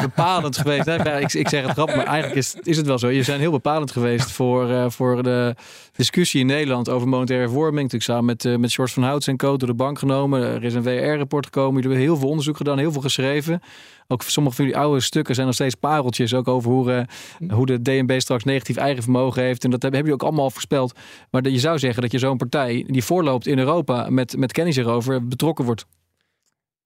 [0.00, 0.86] bepalend geweest.
[0.86, 1.20] Hè?
[1.20, 3.09] Ik, ik zeg het grap, maar eigenlijk is, is het wel zo.
[3.09, 5.55] Je zijn heel bepalend geweest voor, uh, voor de
[5.92, 7.82] discussie in Nederland over monetaire hervorming.
[7.82, 9.57] Natuurlijk samen met, uh, met George van Houts en Co.
[9.57, 10.42] door de bank genomen.
[10.42, 11.74] Er is een WR-rapport gekomen.
[11.74, 13.62] Jullie hebben heel veel onderzoek gedaan, heel veel geschreven.
[14.09, 16.34] Ook sommige van jullie oude stukken zijn nog steeds pareltjes.
[16.34, 17.07] Ook over hoe,
[17.40, 19.64] uh, hoe de DNB straks negatief eigen vermogen heeft.
[19.64, 20.94] En dat hebben jullie ook allemaal voorspeld.
[21.30, 24.76] Maar je zou zeggen dat je zo'n partij die voorloopt in Europa met, met kennis
[24.76, 25.86] erover betrokken wordt.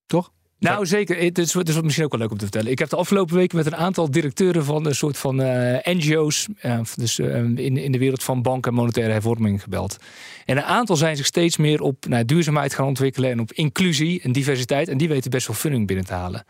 [0.05, 0.31] Toch?
[0.59, 1.17] Nou, zeker.
[1.17, 2.71] Het is, het is misschien ook wel leuk om te vertellen.
[2.71, 6.47] Ik heb de afgelopen weken met een aantal directeuren van een soort van eh, NGO's,
[6.65, 9.97] uh, dus in, in de wereld van banken en monetaire hervorming gebeld.
[10.45, 14.21] En een aantal zijn zich steeds meer op nou, duurzaamheid gaan ontwikkelen en op inclusie
[14.21, 14.87] en diversiteit.
[14.87, 16.45] En die weten best wel funding binnen te halen.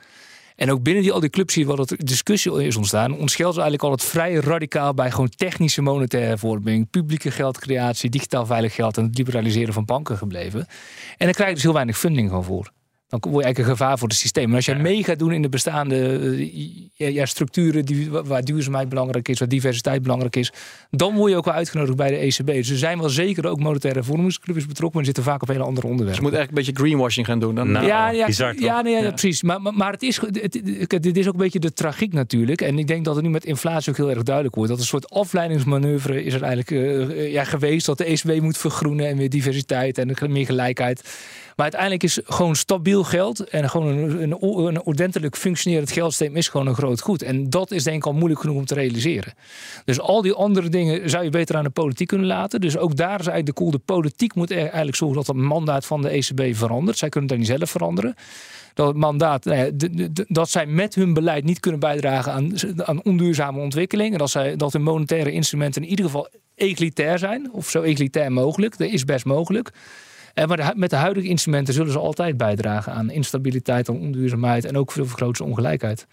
[0.56, 3.18] En ook binnen die, al die clubs zie je wat er discussie is ontstaan.
[3.18, 8.46] Ons is eigenlijk al het vrij radicaal bij gewoon technische monetaire hervorming, publieke geldcreatie, digitaal
[8.46, 10.60] veilig geld en het liberaliseren van banken gebleven.
[11.18, 12.72] En daar krijg je dus heel weinig funding van voor
[13.08, 14.48] dan word je eigenlijk een gevaar voor het systeem.
[14.48, 14.82] Maar als jij ja.
[14.82, 15.96] mee gaat doen in de bestaande
[16.98, 20.54] uh, ja, structuren die, waar duurzaamheid belangrijk is, waar diversiteit belangrijk is,
[20.90, 22.46] dan word je ook wel uitgenodigd bij de ECB.
[22.46, 25.88] Dus er zijn wel zeker ook monetaire vormingsclubs betrokken, maar zitten vaak op hele andere
[25.88, 26.06] onderwerpen.
[26.06, 27.56] Dus je moet eigenlijk een beetje greenwashing gaan doen.
[27.56, 27.72] Dan...
[27.72, 28.28] Nou, ja, ja,
[28.58, 29.44] ja, nee, ja, precies.
[29.44, 32.62] Maar, maar, maar, het is, het, dit is ook een beetje de tragiek natuurlijk.
[32.62, 34.70] En ik denk dat het nu met inflatie ook heel erg duidelijk wordt.
[34.70, 37.86] Dat een soort afleidingsmanoeuvre is er eigenlijk uh, ja, geweest.
[37.86, 41.04] Dat de ECB moet vergroenen en meer diversiteit en meer gelijkheid.
[41.58, 46.68] Maar uiteindelijk is gewoon stabiel geld en gewoon een, een, ordentelijk functionerend geldsysteem is gewoon
[46.68, 47.22] een groot goed.
[47.22, 49.34] En dat is denk ik al moeilijk genoeg om te realiseren.
[49.86, 52.62] Dus al die andere dingen zou je beter aan de politiek kunnen laten.
[52.62, 53.72] Dus ook daar is eigenlijk de koel.
[53.72, 56.98] De politiek moet eigenlijk zorgen dat het mandaat van de ECB verandert.
[56.98, 58.16] Zij kunnen dat niet zelf veranderen
[58.74, 59.74] dat mandaat, nou
[60.28, 64.12] dat zij met hun beleid niet kunnen bijdragen aan, aan onduurzame ontwikkeling.
[64.12, 68.32] En dat, zij, dat hun monetaire instrumenten in ieder geval egalitair zijn, of zo egalitair
[68.32, 68.78] mogelijk.
[68.78, 69.72] Dat is best mogelijk.
[70.38, 74.78] Eh, maar met de huidige instrumenten zullen ze altijd bijdragen aan instabiliteit, en onduurzaamheid en
[74.78, 76.08] ook veel grootste ongelijkheid.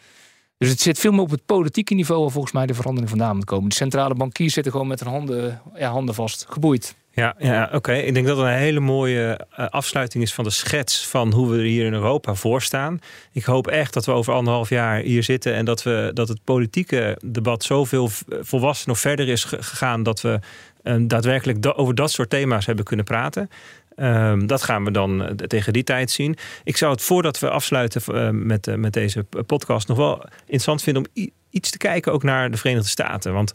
[0.58, 3.36] Dus het zit veel meer op het politieke niveau waar volgens mij de verandering vandaan
[3.36, 3.68] moet komen.
[3.68, 6.94] De centrale bankiers zitten gewoon met hun handen, ja, handen vast, geboeid.
[7.12, 7.92] Ja, ja oké.
[7.92, 11.50] Ik denk dat het een hele mooie eh, afsluiting is van de schets van hoe
[11.50, 12.98] we er hier in Europa voor staan.
[13.32, 16.44] Ik hoop echt dat we over anderhalf jaar hier zitten en dat, we, dat het
[16.44, 20.38] politieke debat zoveel volwassen of verder is gegaan dat we
[20.84, 23.50] uh, daadwerkelijk over dat soort thema's hebben kunnen praten.
[23.96, 26.36] Um, dat gaan we dan uh, tegen die tijd zien.
[26.64, 30.82] Ik zou het voordat we afsluiten uh, met, uh, met deze podcast nog wel interessant
[30.82, 33.32] vinden om iets te kijken ook naar de Verenigde Staten.
[33.32, 33.52] Want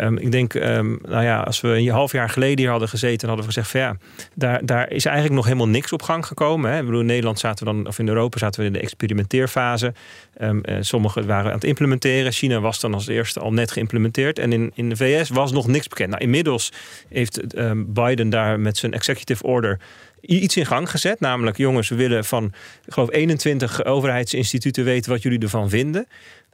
[0.00, 3.28] Um, ik denk, um, nou ja, als we een half jaar geleden hier hadden gezeten,
[3.28, 3.96] hadden we gezegd ja,
[4.34, 6.70] daar, daar is eigenlijk nog helemaal niks op gang gekomen.
[6.70, 6.78] Hè.
[6.78, 9.92] Ik bedoel, in Nederland zaten we dan, of in Europa zaten we in de experimenteerfase.
[10.40, 12.32] Um, uh, sommigen waren aan het implementeren.
[12.32, 14.38] China was dan als eerste al net geïmplementeerd.
[14.38, 16.10] En in, in de VS was nog niks bekend.
[16.10, 16.72] Nou, inmiddels
[17.08, 17.40] heeft
[17.86, 19.78] Biden daar met zijn executive order
[20.26, 21.20] iets in gang gezet.
[21.20, 22.52] Namelijk, jongens, we willen van,
[22.86, 26.06] ik geloof, 21 overheidsinstituten weten wat jullie ervan vinden.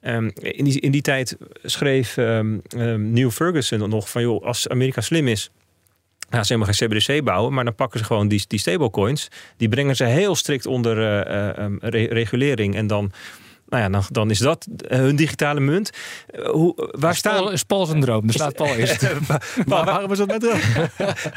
[0.03, 4.23] Um, in, die, in die tijd schreef um, um, Neil Ferguson nog van...
[4.23, 5.51] joh, als Amerika slim is...
[6.31, 9.29] Ja, ze helemaal geen CBDC bouwen, maar dan pakken ze gewoon die, die stablecoins.
[9.57, 12.75] Die brengen ze heel strikt onder uh, uh, re regulering.
[12.75, 13.13] En dan
[13.71, 15.91] nou ja, dan, dan is dat hun digitale munt.
[16.51, 17.53] Hoe, waar staan...
[17.53, 19.03] Is Paul zijn droom, daar staat Paul eerst.
[19.67, 20.43] maar waarom is dat met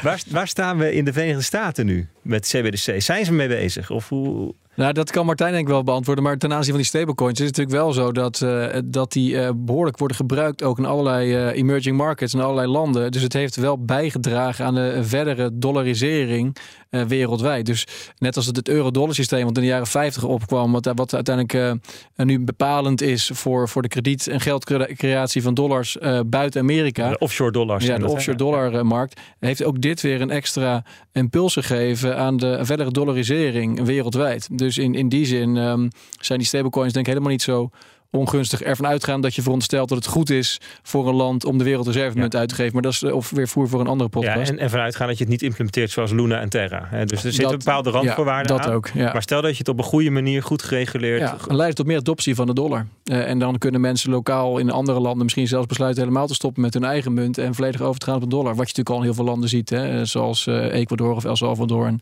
[0.02, 3.02] waar, waar staan we in de Verenigde Staten nu met CBDC?
[3.02, 3.90] Zijn ze mee bezig?
[3.90, 4.54] Of hoe...
[4.76, 6.24] Nou, dat kan Martijn denk ik wel beantwoorden.
[6.24, 9.32] Maar ten aanzien van die stablecoins is het natuurlijk wel zo dat, uh, dat die
[9.32, 13.12] uh, behoorlijk worden gebruikt ook in allerlei uh, emerging markets in allerlei landen.
[13.12, 16.56] Dus het heeft wel bijgedragen aan de verdere dollarisering
[16.90, 17.66] wereldwijd.
[17.66, 17.86] Dus
[18.18, 21.80] net als het, het euro-dollar systeem wat in de jaren 50 opkwam, wat, wat uiteindelijk
[22.16, 27.10] nu bepalend is voor, voor de krediet- en geldcreatie van dollars buiten Amerika.
[27.10, 27.86] De offshore dollars.
[27.86, 29.20] Ja, de offshore dollarmarkt.
[29.38, 34.48] Heeft ook dit weer een extra impuls gegeven aan de verdere dollarisering wereldwijd.
[34.64, 35.88] Dus in, in die zin ehm,
[36.20, 37.70] zijn die stablecoins denk ik helemaal niet zo
[38.10, 41.64] ongunstig ervan uitgaan dat je veronderstelt dat het goed is voor een land om de
[41.64, 42.38] wereldreservemunt Ja.
[42.38, 42.72] uit te geven.
[42.72, 44.50] Maar dat is of weer voer voor een andere Ja, podcast.
[44.50, 46.86] en, en vanuit gaan dat je het niet implementeert zoals Luna en Terra.
[46.90, 47.04] Hè.
[47.04, 48.74] Dus er zitten Dat- bepaalde randvoorwaarden ja, dat aan.
[48.76, 48.88] ook.
[48.94, 49.12] Ja.
[49.12, 51.20] Maar stel dat je het op een goede manier goed gereguleerd...
[51.20, 52.86] Ja, dan leidt het tot meer adoptie van de dollar.
[53.04, 56.62] Eh, en dan kunnen mensen lokaal in andere landen misschien zelfs besluiten helemaal te stoppen
[56.62, 58.54] met hun eigen munt en volledig over te gaan op de dollar.
[58.54, 61.36] Wat je natuurlijk al in heel veel landen ziet, hè, zoals eh, Ecuador of El
[61.36, 61.86] Salvador.
[61.86, 61.98] En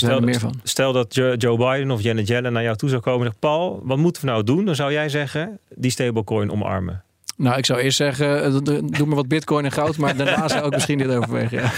[0.00, 0.60] Dus stel, meer van.
[0.62, 3.38] stel dat Jo- Joe Biden of Janet Yellen naar jou toe zou komen en zegt...
[3.38, 4.64] Paul, wat moeten we nou doen?
[4.64, 7.04] Dan zou jij zeggen, die stablecoin omarmen.
[7.36, 8.52] Nou, ik zou eerst zeggen, eh,
[8.84, 11.62] doe maar wat bitcoin en goud, maar daarna zou ik misschien dit overwegen.
[11.62, 11.70] Ja.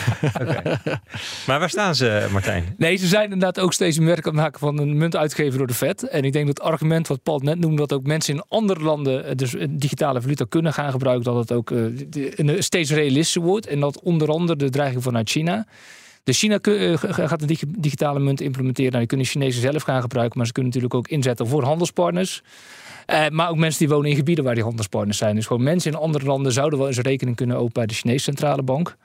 [1.47, 2.75] Maar waar staan ze, Martijn?
[2.77, 5.59] Nee, ze zijn inderdaad ook steeds meer werk aan het maken van een munt uitgegeven
[5.59, 6.09] door de Fed.
[6.09, 8.81] En ik denk dat het argument wat Paul net noemde, dat ook mensen in andere
[8.83, 13.43] landen eh, dus een digitale valuta kunnen gaan gebruiken, dat het ook eh, steeds realistischer
[13.43, 13.67] wordt.
[13.67, 15.67] En dat onder andere de dreiging vanuit China.
[16.29, 18.89] Dus China eh, gaat een dig- digitale munt implementeren.
[18.93, 22.43] Nou, die kunnen Chinezen zelf gaan gebruiken, maar ze kunnen natuurlijk ook inzetten voor handelspartners.
[23.07, 25.35] Eh, maar ook mensen die wonen in gebieden waar die handelspartners zijn.
[25.35, 27.95] Dus gewoon mensen in andere landen zouden wel eens een rekening kunnen openen bij de
[27.95, 28.97] Chinese centrale bank.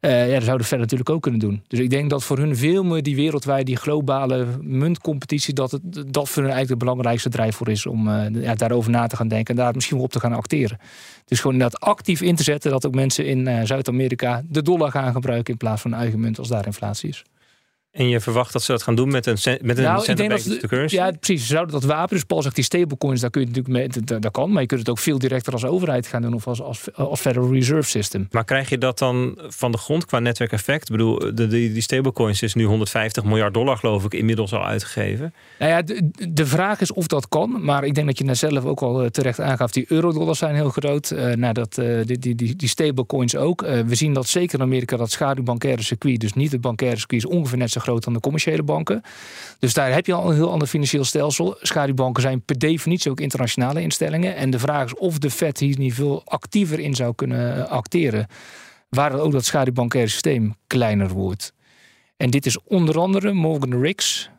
[0.00, 1.62] Eh, ja, dat zouden verder natuurlijk ook kunnen doen.
[1.68, 5.82] Dus ik denk dat voor hun veel meer die wereldwijde, die globale muntcompetitie, dat het,
[6.12, 9.28] dat voor hun eigenlijk de belangrijkste drijfveer is om eh, ja, daarover na te gaan
[9.28, 10.78] denken en daar misschien wel op te gaan acteren.
[11.24, 14.90] Dus gewoon inderdaad actief in te zetten dat ook mensen in eh, Zuid-Amerika de dollar
[14.90, 17.24] gaan gebruiken in plaats van eigen munt als daar inflatie is.
[17.90, 20.16] En je verwacht dat ze dat gaan doen met een, met een Nou, ik central
[20.16, 20.94] denk bank dat- digital currency?
[20.94, 21.40] Ja, precies.
[21.46, 22.14] Ze zouden dat wapen.
[22.14, 24.52] Dus Paul zegt die stablecoins, daar kun je natuurlijk mee, dat, dat kan.
[24.52, 27.20] Maar je kunt het ook veel directer als overheid gaan doen of als, als, als
[27.20, 28.28] Federal Reserve System.
[28.30, 30.82] Maar krijg je dat dan van de grond qua netwerkeffect?
[30.82, 34.64] Ik bedoel, de, die, die stablecoins is nu 150 miljard dollar geloof ik inmiddels al
[34.64, 35.34] uitgegeven.
[35.58, 37.64] Nou ja, de, de vraag is of dat kan.
[37.64, 39.70] Maar ik denk dat je net zelf ook al eh, terecht aangaf.
[39.70, 41.10] Die eurodollars zijn heel groot.
[41.10, 43.60] Eh nou, dat, eh, die, die, die, die stablecoins ook.
[43.60, 46.20] We zien dat zeker in Amerika dat schaduwbankaire circuit...
[46.20, 47.22] dus niet het bankaire circuit...
[47.24, 49.02] is ongeveer net zo groot dan de commerciële banken.
[49.58, 51.56] Dus daar heb je al een heel ander financieel stelsel.
[51.60, 54.36] Schaduwbanken zijn per definitie ook internationale instellingen.
[54.36, 57.70] En de vraag is of de Fed hier niet veel actiever in zou kunnen eh,
[57.70, 58.26] acteren...
[58.88, 61.52] waar ook dat schaduwbankaire systeem kleiner wordt.
[62.16, 64.30] En dit is onder andere Morgan Riggs...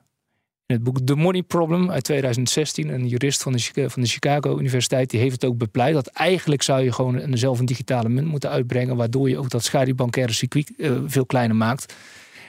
[0.72, 4.60] In het boek The Money Problem uit 2016, een jurist van de, van de Chicago
[4.60, 8.10] Universiteit, die heeft het ook bepleit dat eigenlijk zou je gewoon een, zelf een digitale
[8.10, 11.94] munt moeten uitbrengen, waardoor je ook dat schaduwbankaire circuit eh, veel kleiner maakt.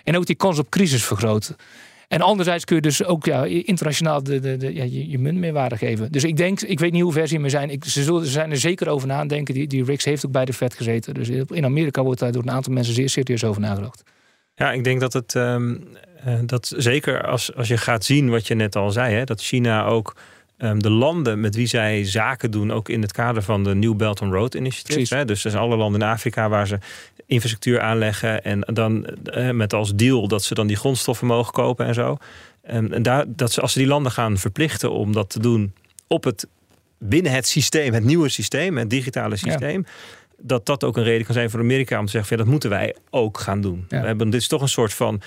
[0.05, 1.55] En ook die kans op crisis vergroot.
[2.09, 5.39] En anderzijds kun je dus ook ja, internationaal de, de, de, ja, je, je munt
[5.39, 6.13] meerwaarde geven.
[6.13, 7.71] Dus ik denk, ik weet niet hoe ver ze hiermee zijn.
[7.71, 9.55] Ik, ze, zullen, ze zijn er zeker over na denken.
[9.55, 11.15] Die, die Riggs heeft ook bij de Fed gezeten.
[11.15, 14.03] Dus in Amerika wordt daar door een aantal mensen zeer serieus over nagedacht.
[14.55, 15.75] Ja, ik denk dat het ehm,
[16.25, 19.41] eh, dat zeker als, als je gaat zien wat je net al zei, hè, dat
[19.41, 20.17] China ook
[20.79, 24.21] de landen met wie zij zaken doen, ook in het kader van de New Belt
[24.21, 25.15] and Road Initiative.
[25.15, 26.79] Hè, dus er zijn alle landen in Afrika waar ze
[27.27, 31.87] infrastructuur aanleggen en dan eh, met als deal dat ze dan die grondstoffen mogen kopen
[31.87, 32.17] en zo.
[32.63, 35.75] Ehm, en daar, dat ze, als ze die landen gaan verplichten om dat te doen
[36.07, 36.47] op het,
[36.99, 39.87] binnen het systeem, het nieuwe systeem, het digitale systeem.
[40.39, 42.53] Dat dat ook een reden kan zijn voor Amerika om te zeggen: van, ja, dat
[42.53, 43.85] moeten wij ook gaan doen.
[43.89, 44.01] Ja.
[44.01, 45.21] We hebben, dit is toch een soort van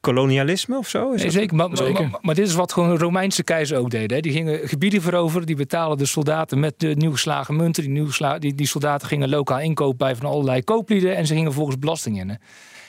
[0.00, 1.12] kolonialisme of zo?
[1.12, 1.56] Is Nee, zeker.
[1.56, 2.08] Maar, maar- Zeker.
[2.08, 4.16] Maar, maar dit is wat gewoon Romeinse keizer ook deden.
[4.16, 4.22] Hè.
[4.22, 5.46] Die gingen gebieden veroveren.
[5.46, 7.82] Die betalen de soldaten met de nieuw geslagen munten.
[7.82, 11.16] Die, nieuw die, die soldaten gingen lokaal inkopen bij van allerlei kooplieden.
[11.16, 12.38] En ze gingen volgens belasting in.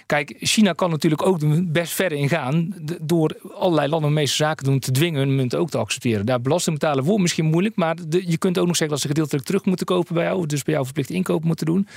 [0.06, 1.40] Kijk, China kan natuurlijk ook
[1.72, 2.74] best ver in gaan.
[3.02, 6.26] Door allerlei landen de meeste zaken doen te dwingen hun munt ook te accepteren.
[6.26, 7.76] Daar belasting betalen wordt misschien moeilijk.
[7.76, 10.46] Maar de- je kunt ook nog zeggen dat ze gedeeltelijk terug moeten kopen bij jou.
[10.46, 11.88] Dus bij jou verplicht inkoop moeten doen.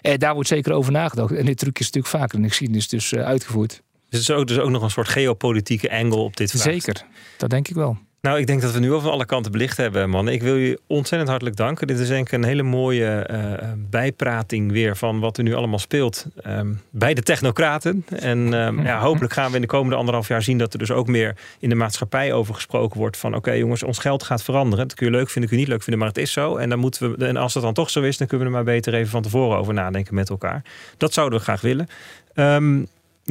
[0.00, 1.32] Eh, daar wordt zeker over nagedacht.
[1.32, 3.82] En dit trucje is natuurlijk vaker in de geschiedenis dus eh, uitgevoerd.
[4.08, 6.96] Dus het is ook, dus ook nog een soort geopolitieke angle op dit vraagstuk.
[6.96, 7.04] Zeker.
[7.36, 7.98] Dat denk ik wel.
[8.26, 10.28] Nou, ik denk dat we nu al van alle kanten belicht hebben, man.
[10.28, 11.86] Ik wil je ontzettend hartelijk danken.
[11.86, 15.78] Dit is denk ik een hele mooie eh, bijprating weer van wat er nu allemaal
[15.78, 18.04] speelt ehm, bij de technocraten.
[18.08, 20.90] En ehm, ja, hopelijk gaan we in de komende anderhalf jaar zien dat er dus
[20.90, 24.88] ook meer in de maatschappij over gesproken wordt van oké jongens, ons geld gaat veranderen.
[24.88, 26.56] Dat kun je leuk vinden, kun je niet leuk vinden, maar het is zo.
[26.56, 28.64] En, dan moeten we, en als dat dan toch zo is, dan kunnen we er
[28.64, 30.62] maar beter even van tevoren over nadenken met elkaar.
[30.96, 31.88] Dat zouden we graag willen.
[32.34, 32.82] Ehm,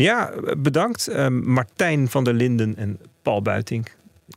[0.03, 1.07] ja, bedankt.
[1.07, 3.87] Ehm, Martijn van der Linden en Paul Buiting.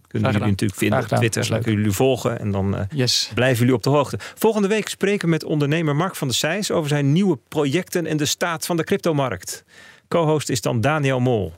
[0.09, 1.07] Kunnen jullie natuurlijk vinden op.
[1.07, 1.49] Twitter.
[1.49, 3.31] Dan kunnen jullie volgen en dan eh, Yes.
[3.35, 4.19] blijven jullie op de hoogte.
[4.35, 8.17] Volgende week spreken we met ondernemer Mark van der Seijs over zijn nieuwe projecten en
[8.17, 9.65] de staat van de cryptomarkt.
[10.09, 11.53] Co-host is dan Daniel Mol.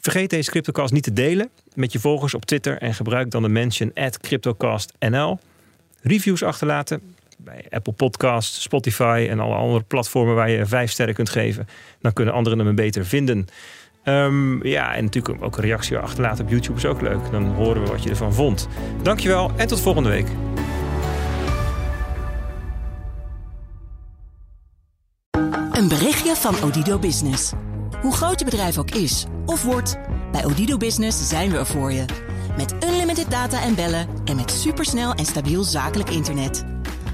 [0.00, 3.48] Vergeet deze CryptoCast niet te delen met je volgers op Twitter en gebruik dan de
[3.48, 5.38] mention at CryptoCastNL.
[6.02, 7.13] Reviews achterlaten
[7.44, 11.68] bij Apple Podcasts, Spotify en alle andere platformen waar je vijf sterren kunt geven.
[12.00, 13.46] Dan kunnen anderen hem beter vinden.
[14.02, 17.30] Ehm, ja, en natuurlijk ook een reactie achterlaten op YouTube is ook leuk.
[17.30, 18.68] Dan horen we wat je ervan vond.
[19.02, 20.26] Dankjewel en tot volgende week.
[25.72, 27.52] Een berichtje van Odido Business.
[28.00, 29.98] Hoe groot je bedrijf ook is of wordt,
[30.32, 32.04] bij Odido Business zijn we er voor je.
[32.56, 36.64] Met unlimited data en bellen en met supersnel en stabiel zakelijk internet.